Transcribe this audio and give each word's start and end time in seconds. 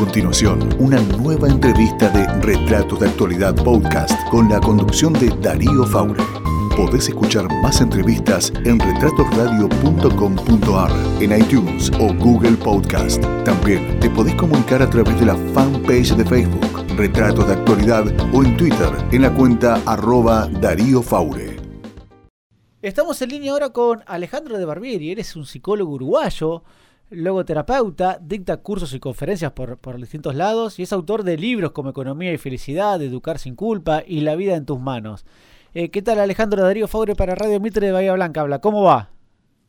continuación 0.00 0.66
una 0.78 0.98
nueva 1.18 1.46
entrevista 1.46 2.08
de 2.08 2.26
Retratos 2.40 3.00
de 3.00 3.08
Actualidad 3.08 3.54
Podcast 3.54 4.18
con 4.30 4.48
la 4.48 4.58
conducción 4.58 5.12
de 5.12 5.28
Darío 5.42 5.84
Faure. 5.84 6.24
Podés 6.74 7.08
escuchar 7.08 7.46
más 7.62 7.82
entrevistas 7.82 8.50
en 8.64 8.80
retratosradio.com.ar, 8.80 10.90
en 11.22 11.38
iTunes 11.38 11.90
o 12.00 12.14
Google 12.14 12.52
Podcast. 12.52 13.22
También 13.44 14.00
te 14.00 14.08
podés 14.08 14.34
comunicar 14.36 14.80
a 14.80 14.88
través 14.88 15.20
de 15.20 15.26
la 15.26 15.36
fanpage 15.52 16.16
de 16.16 16.24
Facebook, 16.24 16.86
Retratos 16.96 17.46
de 17.46 17.52
Actualidad, 17.52 18.06
o 18.32 18.42
en 18.42 18.56
Twitter, 18.56 18.88
en 19.12 19.20
la 19.20 19.34
cuenta 19.34 19.82
arroba 19.84 20.48
Darío 20.48 21.02
Faure. 21.02 21.58
Estamos 22.80 23.20
en 23.20 23.28
línea 23.28 23.52
ahora 23.52 23.68
con 23.68 24.02
Alejandro 24.06 24.56
de 24.56 24.64
Barbieri, 24.64 25.10
eres 25.10 25.36
un 25.36 25.44
psicólogo 25.44 25.92
uruguayo 25.92 26.62
logoterapeuta, 27.10 28.18
dicta 28.20 28.56
cursos 28.58 28.94
y 28.94 29.00
conferencias 29.00 29.52
por, 29.52 30.00
distintos 30.00 30.34
lados 30.34 30.78
y 30.78 30.84
es 30.84 30.92
autor 30.92 31.24
de 31.24 31.36
libros 31.36 31.72
como 31.72 31.90
Economía 31.90 32.32
y 32.32 32.38
Felicidad, 32.38 33.02
Educar 33.02 33.38
sin 33.38 33.56
culpa 33.56 34.02
y 34.06 34.20
La 34.20 34.36
vida 34.36 34.56
en 34.56 34.66
tus 34.66 34.80
manos. 34.80 35.24
Eh, 35.74 35.90
¿Qué 35.90 36.02
tal 36.02 36.18
Alejandro 36.18 36.62
Darío 36.62 36.88
Faure 36.88 37.14
para 37.14 37.34
Radio 37.34 37.60
Mitre 37.60 37.86
de 37.86 37.92
Bahía 37.92 38.14
Blanca? 38.14 38.40
Habla, 38.40 38.60
¿cómo 38.60 38.82
va? 38.82 39.10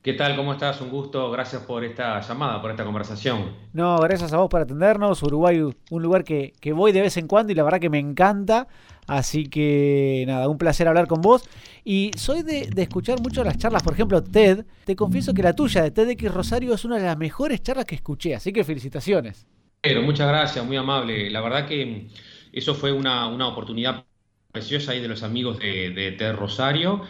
¿Qué 0.02 0.14
tal? 0.14 0.36
¿Cómo 0.36 0.54
estás? 0.54 0.82
Un 0.82 0.90
gusto. 0.90 1.30
Gracias 1.30 1.62
por 1.62 1.84
esta 1.84 2.20
llamada, 2.22 2.62
por 2.62 2.72
esta 2.72 2.84
conversación. 2.84 3.56
No, 3.74 3.98
gracias 4.00 4.34
a 4.34 4.38
vos 4.38 4.50
por 4.50 4.62
atendernos. 4.62 5.22
Uruguay, 5.22 5.62
un 5.62 6.02
lugar 6.02 6.24
que, 6.24 6.54
que 6.60 6.74
voy 6.74 6.92
de 6.92 7.02
vez 7.02 7.18
en 7.18 7.28
cuando 7.28 7.52
y 7.52 7.56
la 7.56 7.64
verdad 7.64 7.80
que 7.80 7.90
me 7.90 8.00
encanta. 8.00 8.68
Así 9.08 9.48
que 9.48 10.24
nada, 10.28 10.48
un 10.48 10.58
placer 10.58 10.88
hablar 10.88 11.08
con 11.08 11.22
vos. 11.22 11.44
Y 11.84 12.12
soy 12.16 12.44
de, 12.44 12.70
escuchar 12.78 13.20
mucho 13.20 13.44
las 13.44 13.58
charlas, 13.58 13.84
por 13.84 13.94
ejemplo, 13.94 14.24
TED. 14.24 14.66
Te 14.86 14.96
confieso 14.96 15.34
que 15.34 15.44
la 15.44 15.54
tuya 15.54 15.84
de 15.84 15.92
TEDx 15.92 16.34
Rosario 16.34 16.74
es 16.74 16.86
una 16.86 16.98
de 16.98 17.04
las 17.04 17.18
mejores 17.18 17.62
charlas 17.62 17.86
que 17.86 17.96
escuché, 17.96 18.36
así 18.36 18.54
que 18.54 18.64
felicitaciones. 18.64 19.48
Pero 19.82 20.02
muchas 20.02 20.28
gracias, 20.28 20.64
muy 20.66 20.78
amable. 20.78 21.30
La 21.30 21.42
verdad 21.42 21.68
que 21.68 22.08
eso 22.54 22.76
fue 22.76 22.92
una, 22.92 23.28
oportunidad 23.48 24.06
preciosa 24.52 24.92
ahí 24.92 25.02
de 25.02 25.08
los 25.08 25.24
amigos 25.24 25.60
de, 25.60 26.16
TED 26.18 26.34
Rosario. 26.34 27.02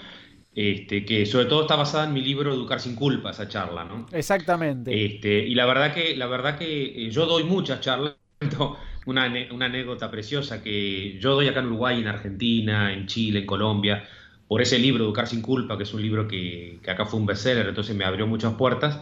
Este, 0.54 1.06
que 1.06 1.26
sobre 1.26 1.46
todo 1.46 1.62
está 1.62 1.78
basada 1.78 2.06
en 2.06 2.14
mi 2.14 2.22
libro 2.22 2.54
Educar 2.54 2.82
sin 2.82 2.96
culpa, 2.96 3.32
esa 3.32 3.48
charla, 3.48 3.86
¿no? 3.86 4.08
Exactamente. 4.12 5.06
Este, 5.06 5.46
y 5.46 5.56
la 5.56 5.66
verdad 5.66 5.94
que, 5.94 6.16
la 6.18 6.28
verdad 6.28 6.58
que 6.58 7.06
eh, 7.08 7.10
yo 7.10 7.26
doy 7.26 7.46
muchas 7.46 7.80
charlas, 7.80 8.16
una, 9.06 9.24
anécdota 9.24 10.12
preciosa 10.12 10.62
que 10.62 11.18
yo 11.20 11.36
doy 11.36 11.48
acá 11.48 11.62
en 11.62 11.68
Uruguay, 11.68 12.00
en 12.02 12.08
Argentina, 12.08 12.92
en 12.92 13.08
Chile, 13.08 13.40
en 13.40 13.46
Colombia, 13.46 14.04
por 14.48 14.62
ese 14.62 14.78
libro, 14.78 15.06
Educar 15.06 15.28
sin 15.28 15.42
culpa, 15.42 15.78
que 15.78 15.84
es 15.84 15.94
un 15.94 16.02
libro 16.02 16.28
que, 16.28 16.82
acá 16.86 17.06
fue 17.06 17.20
un 17.20 17.26
bestseller, 17.26 17.68
entonces 17.68 17.96
me 17.96 18.04
abrió 18.04 18.28
muchas 18.28 18.54
puertas, 18.56 19.00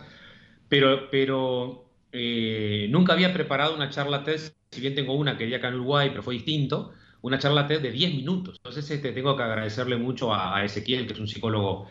pero, 0.68 1.10
pero 1.10 1.90
eh, 2.12 2.88
nunca 2.92 3.14
había 3.14 3.34
preparado 3.34 3.76
una 3.76 3.90
charla 3.90 4.24
TED, 4.24 4.40
si 4.70 4.82
bien 4.82 4.94
tengo 4.94 5.16
una 5.16 5.36
que 5.36 5.48
di 5.48 5.56
acá 5.56 5.70
en 5.70 5.76
Uruguay, 5.76 6.10
pero 6.12 6.22
fue 6.22 6.36
distinto, 6.36 6.94
una 7.22 7.40
charla 7.40 7.64
de 7.64 7.92
10 7.92 8.16
minutos. 8.16 8.56
Entonces 8.58 8.90
este, 8.90 9.12
tengo 9.12 9.36
que 9.36 9.44
agradecerle 9.44 9.98
mucho 9.98 10.34
a, 10.34 10.64
Ezequiel, 10.64 11.08
que 11.08 11.14
es 11.14 11.20
un 11.20 11.28
psicólogo 11.28 11.88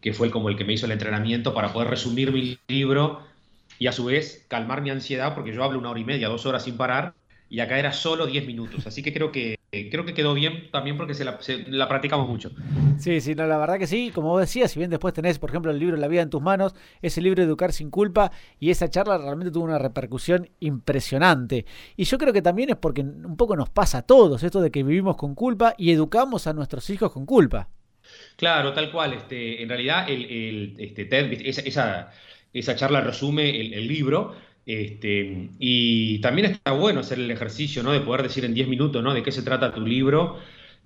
que 0.00 0.12
fue 0.12 0.30
como 0.30 0.48
el 0.48 0.56
que 0.56 0.64
me 0.64 0.74
hizo 0.74 0.86
el 0.86 0.92
entrenamiento 0.92 1.54
para 1.54 1.72
poder 1.72 1.88
resumir 1.88 2.32
mi 2.32 2.58
libro 2.68 3.22
y 3.78 3.86
a 3.86 3.92
su 3.92 4.04
vez 4.04 4.44
calmar 4.48 4.82
mi 4.82 4.90
ansiedad, 4.90 5.34
porque 5.34 5.54
yo 5.54 5.64
hablo 5.64 5.78
una 5.78 5.90
hora 5.90 6.00
y 6.00 6.04
media, 6.04 6.28
dos 6.28 6.46
horas 6.46 6.64
sin 6.64 6.76
parar, 6.76 7.14
y 7.48 7.60
acá 7.60 7.78
era 7.78 7.92
solo 7.92 8.26
10 8.26 8.46
minutos. 8.46 8.86
Así 8.86 9.02
que 9.02 9.12
creo 9.12 9.32
que 9.32 9.56
creo 9.90 10.04
que 10.04 10.14
quedó 10.14 10.34
bien 10.34 10.70
también 10.70 10.96
porque 10.96 11.14
se 11.14 11.24
la, 11.24 11.88
practicamos 11.88 12.28
mucho. 12.28 12.50
Sí, 12.98 13.20
sí, 13.20 13.34
la 13.34 13.58
verdad 13.58 13.78
que 13.78 13.86
sí. 13.86 14.10
Como 14.14 14.28
vos 14.28 14.40
decías, 14.40 14.70
si 14.70 14.78
bien 14.78 14.90
después 14.90 15.14
tenés, 15.14 15.38
por 15.38 15.50
ejemplo, 15.50 15.70
el 15.70 15.78
libro 15.78 15.96
La 15.96 16.08
vida 16.08 16.22
en 16.22 16.30
tus 16.30 16.42
manos, 16.42 16.74
ese 17.02 17.20
libro 17.20 17.42
Educar 17.42 17.72
sin 17.72 17.90
culpa, 17.90 18.32
y 18.58 18.70
esa 18.70 18.88
charla 18.88 19.18
realmente 19.18 19.50
tuvo 19.50 19.64
una 19.64 19.78
repercusión 19.78 20.50
impresionante. 20.60 21.66
Y 21.96 22.04
yo 22.04 22.18
creo 22.18 22.32
que 22.32 22.42
también 22.42 22.70
es 22.70 22.76
porque 22.76 23.02
un 23.02 23.36
poco 23.36 23.56
nos 23.56 23.70
pasa 23.70 23.98
a 23.98 24.02
todos 24.02 24.42
esto 24.42 24.60
de 24.60 24.70
que 24.70 24.82
vivimos 24.82 25.16
con 25.16 25.34
culpa 25.34 25.74
y 25.78 25.90
educamos 25.90 26.46
a 26.46 26.52
nuestros 26.52 26.88
hijos 26.90 27.12
con 27.12 27.26
culpa. 27.26 27.68
Claro, 28.36 28.72
tal 28.72 28.90
cual. 28.90 29.14
Este, 29.14 29.62
en 29.62 29.68
realidad, 29.68 30.08
el, 30.08 30.74
este, 30.78 31.08
esa, 31.48 32.10
esa, 32.52 32.76
charla 32.76 33.00
resume 33.00 33.48
el 33.60 33.88
libro 33.88 34.34
este, 34.66 35.50
y 35.58 36.18
también 36.20 36.50
está 36.50 36.72
bueno 36.72 37.00
hacer 37.00 37.18
el 37.18 37.30
ejercicio, 37.30 37.82
¿no? 37.82 37.92
De 37.92 38.00
poder 38.00 38.22
decir 38.22 38.44
en 38.44 38.54
10 38.54 38.68
minutos, 38.68 39.02
¿no? 39.02 39.12
De 39.12 39.22
qué 39.22 39.32
se 39.32 39.42
trata 39.42 39.74
tu 39.74 39.82
libro. 39.82 40.38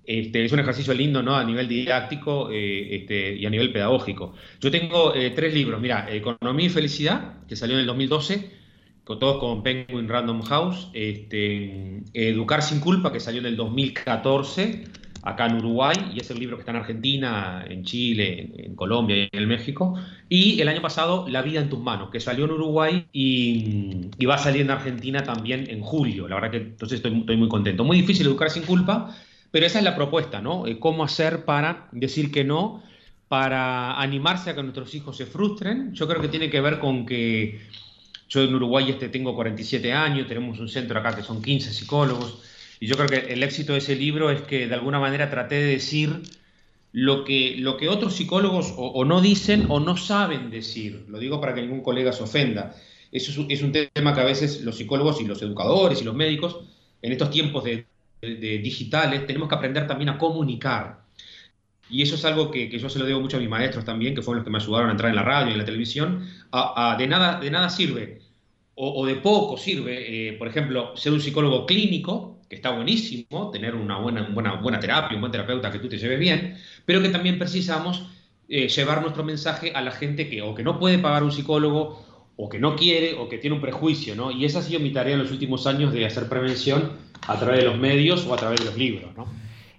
Este, 0.04 0.44
es 0.44 0.52
un 0.52 0.60
ejercicio 0.60 0.94
lindo, 0.94 1.22
¿no? 1.22 1.36
A 1.36 1.44
nivel 1.44 1.68
didáctico 1.68 2.50
eh, 2.50 2.96
este, 2.96 3.34
y 3.36 3.46
a 3.46 3.50
nivel 3.50 3.72
pedagógico. 3.72 4.34
Yo 4.60 4.70
tengo 4.70 5.14
eh, 5.14 5.30
tres 5.30 5.54
libros, 5.54 5.80
mira, 5.80 6.08
Economía 6.10 6.66
y 6.66 6.70
Felicidad, 6.70 7.46
que 7.46 7.56
salió 7.56 7.74
en 7.74 7.80
el 7.80 7.86
2012, 7.86 8.50
con, 9.04 9.18
todos 9.18 9.38
con 9.38 9.62
Penguin 9.62 10.08
Random 10.08 10.42
House, 10.42 10.90
Educar 10.94 12.62
sin 12.62 12.80
culpa, 12.80 13.12
que 13.12 13.20
salió 13.20 13.40
en 13.40 13.46
el 13.46 13.56
2014, 13.56 14.84
acá 15.28 15.46
en 15.46 15.56
Uruguay, 15.56 15.96
y 16.14 16.20
es 16.20 16.30
el 16.30 16.38
libro 16.38 16.56
que 16.56 16.62
está 16.62 16.72
en 16.72 16.78
Argentina, 16.78 17.64
en 17.68 17.84
Chile, 17.84 18.50
en, 18.56 18.74
Colombia 18.74 19.16
y 19.24 19.28
en 19.32 19.48
México. 19.48 19.94
Y 20.28 20.60
el 20.60 20.68
año 20.68 20.80
pasado, 20.80 21.26
La 21.28 21.42
vida 21.42 21.60
en 21.60 21.68
tus 21.68 21.80
manos, 21.80 22.10
que 22.10 22.20
salió 22.20 22.46
en 22.46 22.52
Uruguay 22.52 23.06
y, 23.12 24.08
va 24.26 24.36
a 24.36 24.38
salir 24.38 24.62
en 24.62 24.70
Argentina 24.70 25.22
también 25.22 25.68
en 25.68 25.80
julio. 25.82 26.28
La 26.28 26.36
verdad 26.36 26.50
que 26.50 26.56
entonces 26.58 26.96
estoy, 26.96 27.18
estoy, 27.18 27.36
muy 27.36 27.48
contento. 27.48 27.84
Muy 27.84 27.98
difícil 28.00 28.26
educar 28.26 28.50
sin 28.50 28.62
culpa, 28.64 29.14
pero 29.50 29.66
esa 29.66 29.78
es 29.78 29.84
la 29.84 29.94
propuesta, 29.96 30.40
¿no? 30.40 30.66
Eh, 30.66 30.78
¿Cómo 30.78 31.04
hacer 31.04 31.44
para 31.44 31.88
decir 31.92 32.30
que 32.30 32.44
no? 32.44 32.82
Para 33.28 34.00
animarse 34.00 34.50
a 34.50 34.54
que 34.54 34.62
nuestros 34.62 34.94
hijos 34.94 35.16
se 35.16 35.26
frustren. 35.26 35.94
Yo 35.94 36.08
creo 36.08 36.20
que 36.20 36.28
tiene 36.28 36.50
que 36.50 36.60
ver 36.60 36.78
con 36.78 37.04
que 37.06 37.60
yo 38.28 38.42
en 38.42 38.54
Uruguay 38.54 38.90
este, 38.90 39.08
tengo 39.08 39.34
47 39.34 39.92
años, 39.92 40.26
tenemos 40.26 40.58
un 40.58 40.68
centro 40.68 40.98
acá 40.98 41.14
que 41.14 41.22
son 41.22 41.42
15 41.42 41.72
psicólogos 41.72 42.42
y 42.80 42.86
yo 42.86 42.96
creo 42.96 43.08
que 43.08 43.32
el 43.32 43.42
éxito 43.42 43.72
de 43.72 43.78
ese 43.78 43.96
libro 43.96 44.30
es 44.30 44.42
que 44.42 44.68
de 44.68 44.74
alguna 44.74 45.00
manera 45.00 45.30
traté 45.30 45.56
de 45.56 45.66
decir 45.66 46.22
lo 46.92 47.24
que, 47.24 47.56
lo 47.58 47.76
que 47.76 47.88
otros 47.88 48.14
psicólogos 48.14 48.72
o, 48.76 49.04
no 49.04 49.20
dicen 49.20 49.66
o 49.68 49.80
no 49.80 49.96
saben 49.96 50.50
decir. 50.50 51.04
Lo 51.08 51.18
digo 51.18 51.40
para 51.40 51.54
que 51.54 51.62
ningún 51.62 51.82
colega 51.82 52.12
se 52.12 52.22
ofenda. 52.22 52.74
Eso 53.10 53.30
es 53.48 53.62
un, 53.62 53.72
tema 53.72 54.14
que 54.14 54.20
a 54.20 54.24
veces 54.24 54.62
los 54.62 54.76
psicólogos 54.76 55.20
y 55.20 55.24
los 55.24 55.40
educadores 55.42 56.00
y 56.00 56.04
los 56.04 56.14
médicos, 56.14 56.60
en 57.02 57.12
estos 57.12 57.30
tiempos 57.30 57.64
de, 57.64 57.86
digitales, 58.20 59.26
tenemos 59.26 59.48
que 59.48 59.54
aprender 59.54 59.86
también 59.86 60.10
a 60.10 60.18
comunicar. 60.18 61.04
Y 61.90 62.02
eso 62.02 62.16
es 62.16 62.24
algo 62.24 62.50
que, 62.50 62.68
yo 62.78 62.88
se 62.90 62.98
lo 62.98 63.06
digo 63.06 63.20
mucho 63.20 63.38
a 63.38 63.40
mis 63.40 63.48
maestros 63.48 63.84
también, 63.84 64.14
que 64.14 64.22
fueron 64.22 64.38
los 64.38 64.44
que 64.44 64.50
me 64.50 64.58
ayudaron 64.58 64.88
a 64.88 64.92
entrar 64.92 65.10
en 65.10 65.16
la 65.16 65.22
radio 65.22 65.50
y 65.50 65.52
en 65.52 65.58
la 65.58 65.64
televisión. 65.64 66.26
de, 66.98 67.06
nada, 67.06 67.40
de 67.40 67.50
nada 67.50 67.70
sirve, 67.70 68.20
o, 68.74 69.06
de 69.06 69.16
poco 69.16 69.56
sirve, 69.56 70.28
eh, 70.28 70.32
por 70.34 70.48
ejemplo, 70.48 70.96
ser 70.96 71.12
un 71.12 71.20
psicólogo 71.20 71.66
clínico, 71.66 72.37
que 72.48 72.56
está 72.56 72.70
buenísimo, 72.70 73.50
tener 73.50 73.74
una 73.74 73.98
buena, 73.98 74.22
buena, 74.30 74.54
buena 74.54 74.80
terapia, 74.80 75.14
un 75.14 75.20
buen 75.20 75.32
terapeuta 75.32 75.70
que 75.70 75.78
tú 75.78 75.88
te 75.88 75.98
lleves 75.98 76.18
bien, 76.18 76.56
pero 76.84 77.02
que 77.02 77.10
también 77.10 77.38
precisamos 77.38 78.08
eh, 78.48 78.68
llevar 78.68 79.02
nuestro 79.02 79.24
mensaje 79.24 79.72
a 79.74 79.82
la 79.82 79.90
gente 79.90 80.28
que 80.28 80.40
o 80.42 80.54
que 80.54 80.62
no 80.62 80.78
puede 80.78 80.98
pagar 80.98 81.22
un 81.22 81.32
psicólogo, 81.32 82.04
o 82.40 82.48
que 82.48 82.60
no 82.60 82.76
quiere, 82.76 83.14
o 83.14 83.28
que 83.28 83.38
tiene 83.38 83.56
un 83.56 83.60
prejuicio, 83.60 84.14
¿no? 84.14 84.30
Y 84.30 84.44
esa 84.44 84.60
ha 84.60 84.62
sido 84.62 84.78
mi 84.78 84.92
tarea 84.92 85.14
en 85.14 85.18
los 85.18 85.32
últimos 85.32 85.66
años 85.66 85.92
de 85.92 86.06
hacer 86.06 86.28
prevención 86.28 86.92
a 87.26 87.36
través 87.36 87.60
de 87.60 87.66
los 87.66 87.76
medios 87.76 88.24
o 88.26 88.32
a 88.32 88.36
través 88.36 88.60
de 88.60 88.66
los 88.66 88.76
libros, 88.76 89.10
¿no? 89.16 89.26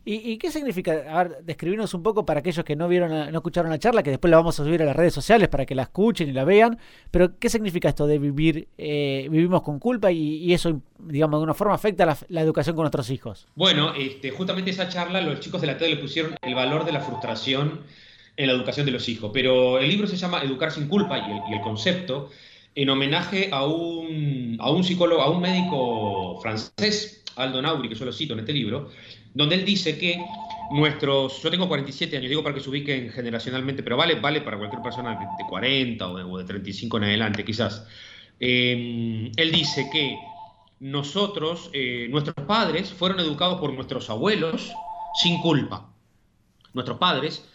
¿Y, 0.06 0.38
qué 0.38 0.50
significa? 0.50 1.04
A 1.10 1.24
ver, 1.24 1.38
describirnos 1.44 1.94
un 1.94 2.02
poco 2.02 2.26
para 2.26 2.40
aquellos 2.40 2.66
que 2.66 2.76
no 2.76 2.88
vieron, 2.88 3.32
no 3.32 3.38
escucharon 3.38 3.70
la 3.70 3.78
charla, 3.78 4.02
que 4.02 4.10
después 4.10 4.32
la 4.32 4.38
vamos 4.38 4.60
a 4.60 4.64
subir 4.64 4.82
a 4.82 4.86
las 4.86 4.96
redes 4.96 5.14
sociales 5.14 5.50
para 5.50 5.66
que 5.66 5.76
la 5.76 5.84
escuchen 5.84 6.30
y 6.30 6.32
la 6.32 6.46
vean. 6.46 6.80
Pero 7.12 7.38
¿qué 7.38 7.50
significa 7.50 7.90
esto 7.90 8.08
de 8.08 8.18
vivir, 8.18 8.70
eh, 8.78 9.28
vivimos 9.30 9.62
con 9.62 9.78
culpa 9.78 10.12
y, 10.12 10.52
eso, 10.54 10.82
digamos, 10.98 11.34
de 11.34 11.36
alguna 11.38 11.54
forma 11.54 11.76
afecta 11.76 12.06
la, 12.06 12.42
educación 12.42 12.76
con 12.76 12.84
nuestros 12.84 13.10
hijos? 13.10 13.48
Bueno, 13.56 13.94
este, 13.94 14.32
justamente 14.32 14.72
esa 14.72 14.90
charla, 14.90 15.22
los 15.22 15.42
chicos 15.42 15.62
de 15.62 15.68
la 15.68 15.78
TED 15.78 15.90
le 15.90 15.98
pusieron 15.98 16.36
el 16.42 16.56
valor 16.56 16.86
de 16.86 16.92
la 16.92 17.02
frustración 17.02 17.81
en 18.36 18.48
la 18.48 18.54
educación 18.54 18.86
de 18.86 18.94
los 18.94 19.08
hijos. 19.10 19.31
Pero 19.34 19.80
el 19.80 19.90
libro 19.90 20.07
se 20.07 20.16
llama 20.16 20.42
Educar 20.42 20.72
sin 20.72 20.88
culpa 20.88 21.19
y 21.19 21.54
el, 21.54 21.62
concepto 21.62 22.31
en 22.74 22.90
homenaje 22.90 23.50
a 23.51 23.66
un, 23.66 24.57
a 24.60 24.72
un 24.72 24.84
psicólogo, 24.84 25.22
a 25.22 25.30
un 25.30 25.42
médico 25.42 26.40
francés, 26.42 27.24
Aldo 27.36 27.62
Nauri, 27.62 27.90
que 27.90 27.96
yo 27.96 28.06
lo 28.06 28.13
cito 28.13 28.34
en 28.34 28.40
este 28.40 28.54
libro, 28.54 28.90
donde 29.39 29.56
él 29.56 29.63
dice 29.63 29.97
que 29.97 30.21
nuestros, 30.69 31.41
yo 31.41 31.50
tengo 31.50 31.69
47 31.69 32.18
años, 32.18 32.27
digo 32.27 32.44
para 32.44 32.53
que 32.53 32.59
se 32.59 32.69
ubiquen 32.69 33.09
generacionalmente, 33.09 33.81
pero 33.83 33.95
vale, 33.95 34.15
vale 34.15 34.41
para 34.41 34.57
cualquier 34.57 34.81
persona 34.81 35.12
de, 35.12 35.45
40 35.47 36.07
o 36.09 36.38
de, 36.38 36.44
35 36.44 36.97
en 36.97 37.03
adelante, 37.06 37.45
quizás. 37.45 37.88
Eh, 38.38 39.31
él 39.33 39.51
dice 39.53 39.89
que 39.89 40.18
nosotros, 40.81 41.69
eh, 41.71 42.07
nuestros 42.09 42.45
padres, 42.45 42.91
fueron 42.91 43.21
educados 43.21 43.62
por 43.62 43.71
nuestros 43.71 44.09
abuelos 44.09 44.74
sin 45.13 45.39
culpa. 45.39 45.89
Nuestros 46.74 46.97
padres 46.97 47.50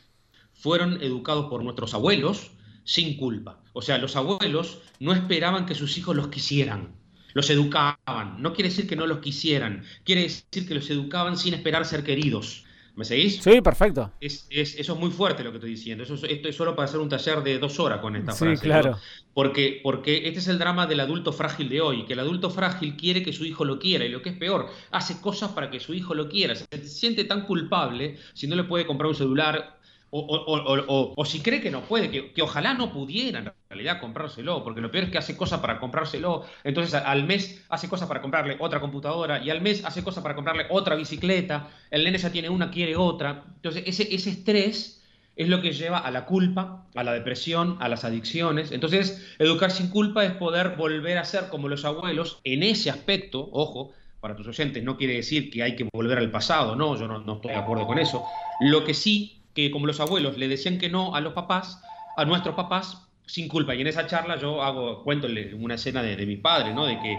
fueron 0.54 1.02
educados 1.02 1.50
por 1.50 1.62
nuestros 1.62 1.92
abuelos 1.92 2.52
sin 2.84 3.19
culpa. 3.19 3.60
O 3.75 3.82
sea, 3.82 3.98
los 3.98 4.16
abuelos 4.16 4.78
no 5.00 5.12
esperaban 5.12 5.66
que 5.66 5.75
sus 5.75 5.98
hijos 5.98 6.16
los 6.16 6.28
quisieran 6.28 6.94
los 7.34 7.50
educaban. 7.50 8.40
No 8.40 8.54
quiere 8.54 8.70
decir 8.70 8.88
que 8.88 8.96
no 8.96 9.06
los 9.06 9.19
quisieran, 9.19 9.84
quiere 10.04 10.22
decir 10.22 10.66
que 10.66 10.75
los 10.75 10.88
educaban 10.88 11.36
sin 11.36 11.52
esperar 11.54 11.84
ser 11.84 12.02
queridos. 12.02 12.64
¿Me 12.96 13.04
seguís? 13.04 13.42
Sí, 13.42 13.60
perfecto. 13.60 14.12
Es, 14.20 14.46
eso 14.50 14.92
es 14.92 14.98
muy 15.00 15.10
fuerte 15.10 15.42
lo 15.42 15.50
que 15.50 15.56
estoy 15.56 15.70
diciendo. 15.70 16.04
Eso, 16.04 16.14
esto 16.14 16.48
es 16.48 16.54
solo 16.54 16.76
para 16.76 16.86
hacer 16.86 17.00
un 17.00 17.08
taller 17.08 17.42
de 17.42 17.58
dos 17.58 17.81
horas 17.81 17.98
con 17.98 18.14
esta 18.14 18.31
sí, 18.31 18.44
frase. 18.44 18.62
claro. 18.62 18.98
Porque, 19.32 19.81
porque 19.82 20.28
este 20.28 20.38
es 20.38 20.46
el 20.46 20.60
drama 20.60 20.86
del 20.86 21.00
adulto 21.00 21.32
frágil 21.32 21.69
de 21.69 21.81
hoy, 21.81 22.04
que 22.06 22.12
el 22.12 22.20
adulto 22.20 22.50
frágil 22.50 22.94
quiere 22.94 23.25
que 23.25 23.32
su 23.32 23.44
hijo 23.44 23.64
lo 23.64 23.81
quiera 23.81 24.04
y 24.04 24.10
lo 24.10 24.22
que 24.22 24.28
es 24.28 24.36
peor, 24.36 24.70
hace 24.92 25.20
cosas 25.20 25.50
para 25.50 25.70
que 25.70 25.81
su 25.81 25.92
hijo 25.92 26.14
lo 26.14 26.28
quiera. 26.28 26.54
Se 26.54 26.66
siente 26.86 27.25
tan 27.25 27.46
culpable 27.46 28.16
si 28.32 28.46
no 28.46 28.54
le 28.54 28.62
puede 28.62 28.86
comprar 28.86 29.08
un 29.08 29.16
celular 29.16 29.81
o, 30.16 31.25
si 31.25 31.43
cree 31.43 31.61
que 31.61 31.72
no 31.72 31.82
puede, 31.82 32.08
que, 32.08 32.43
ojalá 32.43 32.75
no 32.75 32.93
pudiera 32.93 33.40
en 33.40 33.52
realidad 33.69 34.00
comprárselo, 34.00 34.62
porque 34.62 34.81
lo 34.81 34.90
peor 34.90 35.05
es 35.05 35.11
que 35.11 35.19
hace 35.19 35.37
cosas 35.37 35.61
para 35.61 35.81
comprárselo, 35.81 36.44
entonces 36.62 36.94
al 36.94 37.25
mes 37.25 37.64
hace 37.69 37.88
cosas 37.88 38.06
para 38.06 38.22
comprarle 38.22 38.56
otra 38.61 38.78
computadora 38.78 39.43
y 39.43 39.50
al 39.50 39.61
mes 39.61 39.84
hace 39.84 40.05
cosas 40.05 40.22
para 40.22 40.37
comprarle 40.37 40.66
otra 40.70 40.94
bicicleta, 40.94 41.69
el 41.90 42.05
nene 42.05 42.19
ya 42.19 42.31
tiene 42.31 42.49
una, 42.49 42.70
quiere 42.70 42.94
otra, 42.94 43.43
entonces 43.56 43.82
ese, 43.87 44.14
ese 44.14 44.31
estrés 44.31 45.02
es 45.34 45.49
lo 45.49 45.61
que 45.61 45.72
lleva 45.72 45.99
a 45.99 46.12
la 46.12 46.26
culpa, 46.26 46.87
a 46.94 47.02
la 47.02 47.12
depresión, 47.12 47.76
a 47.81 47.88
las 47.88 48.05
adicciones. 48.05 48.70
Entonces, 48.70 49.34
educar 49.40 49.72
sin 49.72 49.88
culpa 49.90 50.25
es 50.25 50.31
poder 50.34 50.76
volver 50.76 51.19
a 51.19 51.25
ser 51.25 51.49
como 51.49 51.69
los 51.69 51.84
abuelos 51.84 52.38
en 52.44 52.62
ese 52.62 52.88
aspecto, 52.88 53.49
ojo, 53.50 53.90
para 54.20 54.37
tus 54.37 54.46
oyentes, 54.46 54.84
no 54.84 54.96
quiere 54.96 55.14
decir 55.14 55.50
que 55.50 55.64
hay 55.64 55.75
que 55.75 55.88
volver 55.93 56.19
al 56.19 56.31
pasado, 56.31 56.76
no, 56.76 56.96
yo 56.96 57.08
no, 57.08 57.19
no 57.19 57.34
estoy 57.34 57.50
de 57.50 57.56
acuerdo 57.56 57.84
con 57.84 57.99
eso. 57.99 58.25
Lo 58.60 58.84
que 58.84 58.94
sí 58.94 59.44
que 59.55 59.71
como 59.71 59.87
los 59.87 60.01
abuelos 60.01 60.37
le 60.37 60.49
decían 60.49 60.79
que 60.79 60.89
no 60.89 61.15
a 61.15 61.21
los 61.21 61.33
papás, 61.33 61.81
a 62.17 62.25
nuestros 62.25 62.55
papás, 62.55 63.09
sin 63.27 63.49
culpa. 63.49 63.75
Y 63.75 63.81
en 63.81 63.87
esa 63.87 64.06
charla 64.06 64.39
yo 64.39 64.62
hago, 64.62 65.03
cuento 65.03 65.29
una 65.59 65.75
escena 65.75 66.03
de, 66.03 66.27
mi 66.27 66.37
padre, 66.37 66.75
¿no? 66.75 66.87
De 66.87 66.99
que, 67.01 67.19